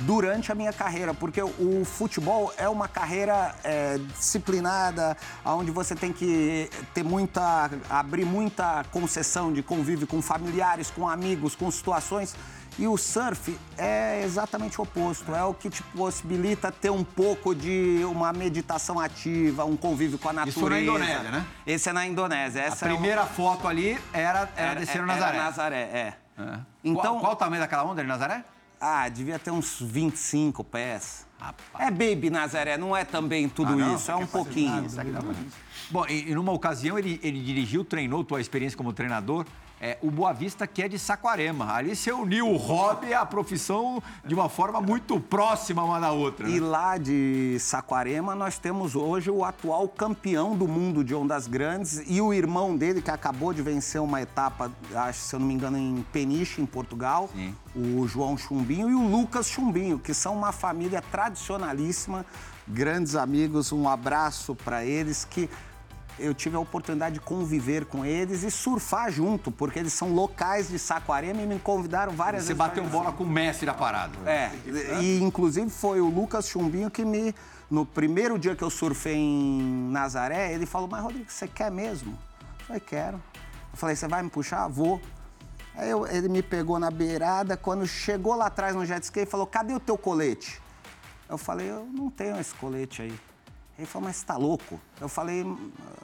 [0.00, 6.12] durante a minha carreira, porque o futebol é uma carreira é, disciplinada, onde você tem
[6.12, 12.34] que ter muita, abrir muita concessão de convívio com familiares, com amigos, com situações.
[12.76, 17.54] E o surf é exatamente o oposto, é o que te possibilita ter um pouco
[17.54, 20.58] de uma meditação ativa, um convívio com a natureza.
[20.58, 21.46] Isso na Indonésia, né?
[21.64, 22.62] Esse é na Indonésia.
[22.62, 25.36] A Essa é uma- primeira foto ali era, era, descer no Nazaré.
[25.36, 26.14] Era Nazaré, é.
[26.36, 26.58] É.
[26.82, 28.42] Então, qual, qual o tamanho daquela onda de Nazaré?
[28.86, 31.24] Ah, devia ter uns 25 pés.
[31.40, 31.86] Rapaz.
[31.86, 33.96] É Baby Nazaré, não é também tudo Ah, não?
[33.96, 34.84] isso, é um pouquinho.
[34.86, 35.52] Isso aqui dá pra gente.
[35.90, 39.44] Bom, e, numa ocasião ele, ele dirigiu, treinou tua experiência como treinador,
[39.80, 41.74] é, o Boa Vista, que é de Saquarema.
[41.74, 46.48] Ali você uniu o hobby a profissão de uma forma muito próxima uma da outra.
[46.48, 46.66] E né?
[46.66, 52.18] lá de Saquarema nós temos hoje o atual campeão do mundo de ondas grandes e
[52.18, 55.76] o irmão dele que acabou de vencer uma etapa, acho, se eu não me engano,
[55.76, 57.54] em Peniche, em Portugal, Sim.
[57.76, 62.24] o João Chumbinho e o Lucas Chumbinho, que são uma família tradicionalíssima,
[62.66, 65.50] grandes amigos, um abraço para eles que
[66.18, 70.68] eu tive a oportunidade de conviver com eles e surfar junto, porque eles são locais
[70.68, 72.58] de Saquarema e me convidaram várias Você vezes.
[72.58, 74.12] bateu pra- bola com o mestre da parada.
[74.30, 74.50] é,
[75.02, 77.34] e inclusive foi o Lucas Chumbinho que me.
[77.70, 82.12] No primeiro dia que eu surfei em Nazaré, ele falou: Mas Rodrigo, você quer mesmo?
[82.60, 83.16] Eu falei: Quero.
[83.72, 84.68] Eu falei: Você vai me puxar?
[84.68, 85.00] Vou.
[85.74, 89.26] Aí eu- ele me pegou na beirada, quando chegou lá atrás no jet ski, ele
[89.30, 90.60] falou: Cadê o teu colete?
[91.28, 93.14] Eu falei: Eu não tenho esse colete aí.
[93.78, 94.80] Ele falou: Mas você tá louco?
[95.00, 95.44] Eu falei: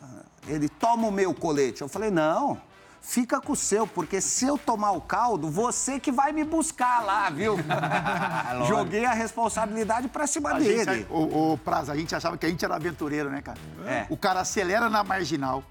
[0.02, 1.82] "Ah." Ele toma o meu colete.
[1.82, 2.60] Eu falei: Não.
[3.02, 7.02] Fica com o seu, porque se eu tomar o caldo, você que vai me buscar
[7.02, 7.56] lá, viu?
[8.68, 10.84] Joguei a responsabilidade pra cima A dele.
[10.84, 13.58] gente, o, o Praza, a gente achava que a gente era aventureiro, né, cara?
[13.86, 14.06] É.
[14.10, 15.64] O cara acelera na marginal,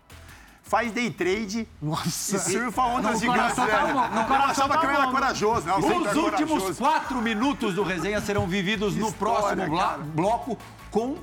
[0.64, 2.36] faz day trade Nossa.
[2.38, 3.56] e surfa ondas No gigantes.
[3.56, 5.68] tá no Eu achava tá que eu era corajoso.
[5.68, 6.76] Não, Os últimos corajoso.
[6.80, 9.98] quatro minutos do resenha serão vividos no História, próximo cara.
[10.00, 10.58] bloco
[10.90, 11.16] com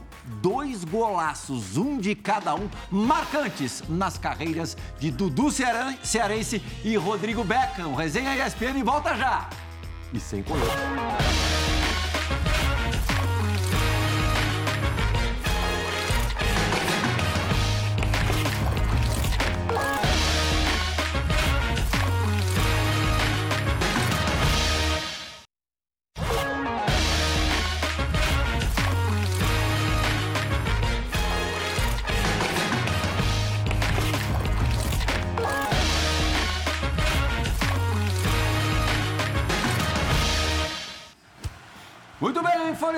[0.42, 7.94] dois golaços, um de cada um, marcantes nas carreiras de Dudu Cearense e Rodrigo Beckham.
[7.94, 9.48] Resenha ESPN volta já!
[10.12, 11.65] E sem colete.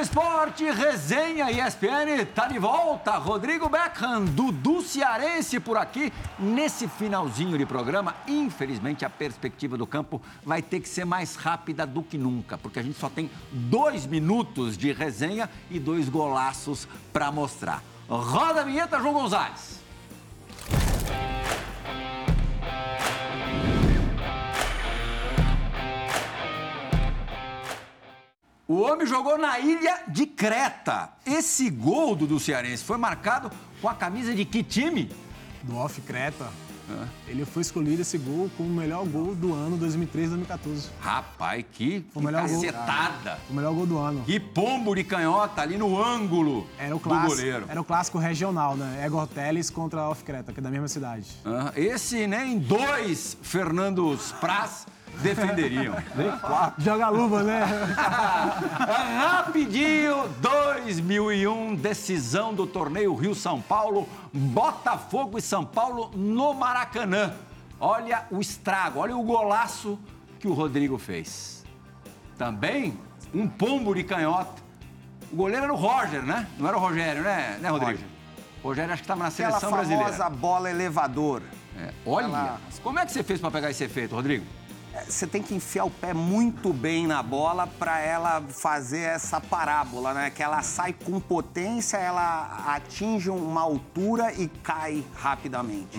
[0.01, 3.19] Esporte, resenha ESPN, tá de volta.
[3.19, 6.13] Rodrigo Beckham, Dudu Cearense por aqui.
[6.39, 11.85] Nesse finalzinho de programa, infelizmente a perspectiva do campo vai ter que ser mais rápida
[11.85, 16.87] do que nunca, porque a gente só tem dois minutos de resenha e dois golaços
[17.13, 17.83] para mostrar.
[18.09, 19.81] Roda a vinheta, João Gonzalez.
[28.69, 31.09] O homem jogou na ilha de Creta.
[31.25, 33.51] Esse gol do, do Cearense foi marcado
[33.81, 35.11] com a camisa de que time?
[35.63, 36.51] Do Off Creta.
[37.27, 40.91] Ele foi escolhido esse gol como o melhor gol do ano 2013-2014.
[41.01, 43.39] Rapaz, que, O que cacetada.
[43.49, 44.23] O melhor gol do ano.
[44.25, 47.65] Que pombo de canhota ali no ângulo Era o do clássico, goleiro.
[47.71, 49.03] era o clássico regional, né?
[49.03, 51.27] Egor Teles contra Off Creta, que é da mesma cidade.
[51.75, 54.87] Esse nem dois Fernandos Praz
[55.21, 55.95] defenderiam.
[56.79, 57.65] Joga luva, né?
[59.19, 67.35] Rapidinho, 2001, decisão do torneio Rio-São Paulo, Botafogo e São Paulo no Maracanã.
[67.81, 69.99] Olha o estrago, olha o golaço
[70.41, 71.65] que o Rodrigo fez.
[72.37, 72.99] Também
[73.35, 74.63] um pombo de canhota.
[75.33, 76.47] O goleiro era o Roger, né?
[76.59, 78.03] Não era o Rogério, né, né Rodrigo?
[78.63, 80.31] Rogério acho que estava na Aquela seleção famosa brasileira.
[80.31, 81.43] bola elevador.
[81.77, 84.45] É, olha, Ela- como é que você fez para pegar esse efeito, Rodrigo?
[85.07, 90.15] Você tem que enfiar o pé muito bem na bola para ela fazer essa parábola,
[90.15, 90.31] né?
[90.31, 95.99] Que ela sai com potência, ela atinge uma altura e cai rapidamente.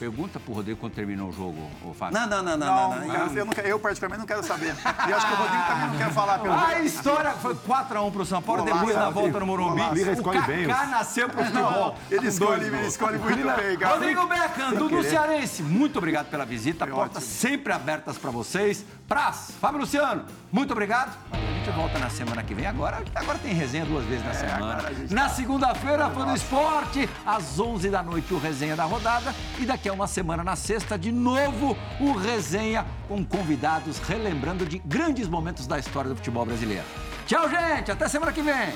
[0.00, 2.18] Pergunta pro Rodrigo quando terminou o jogo, ô Fábio.
[2.18, 3.14] Não, não, não, não, Não, não, não.
[3.26, 4.74] eu, eu não quero- eu particularmente não quero saber.
[5.08, 8.24] E acho que o Rodrigo também não quer falar pelo A história foi 4x1 pro
[8.24, 9.20] São Paulo, depois na Rodrigo.
[9.20, 9.82] volta no Morumbi.
[9.92, 11.96] Lira O escolhe bem Kaká os- nasceu pro futebol.
[12.10, 13.94] Ele escolhe, dois ele escolhe muito bem, cara.
[13.94, 16.86] Rodrigo Beckham, Dudu Cearense, muito obrigado pela visita.
[16.86, 18.82] Portas sempre abertas pra vocês.
[19.10, 21.18] Praz, Fábio Luciano, muito obrigado.
[21.32, 22.64] A gente volta na semana que vem.
[22.64, 24.74] Agora, agora tem resenha duas vezes na semana.
[24.74, 28.84] agora a gente Na segunda-feira, Fã do Esporte, às 11 da noite, o resenha da
[28.84, 29.34] rodada.
[29.58, 34.78] E daqui a uma semana, na sexta, de novo, o resenha com convidados relembrando de
[34.78, 36.86] grandes momentos da história do futebol brasileiro.
[37.26, 37.90] Tchau, gente.
[37.90, 38.72] Até semana que vem.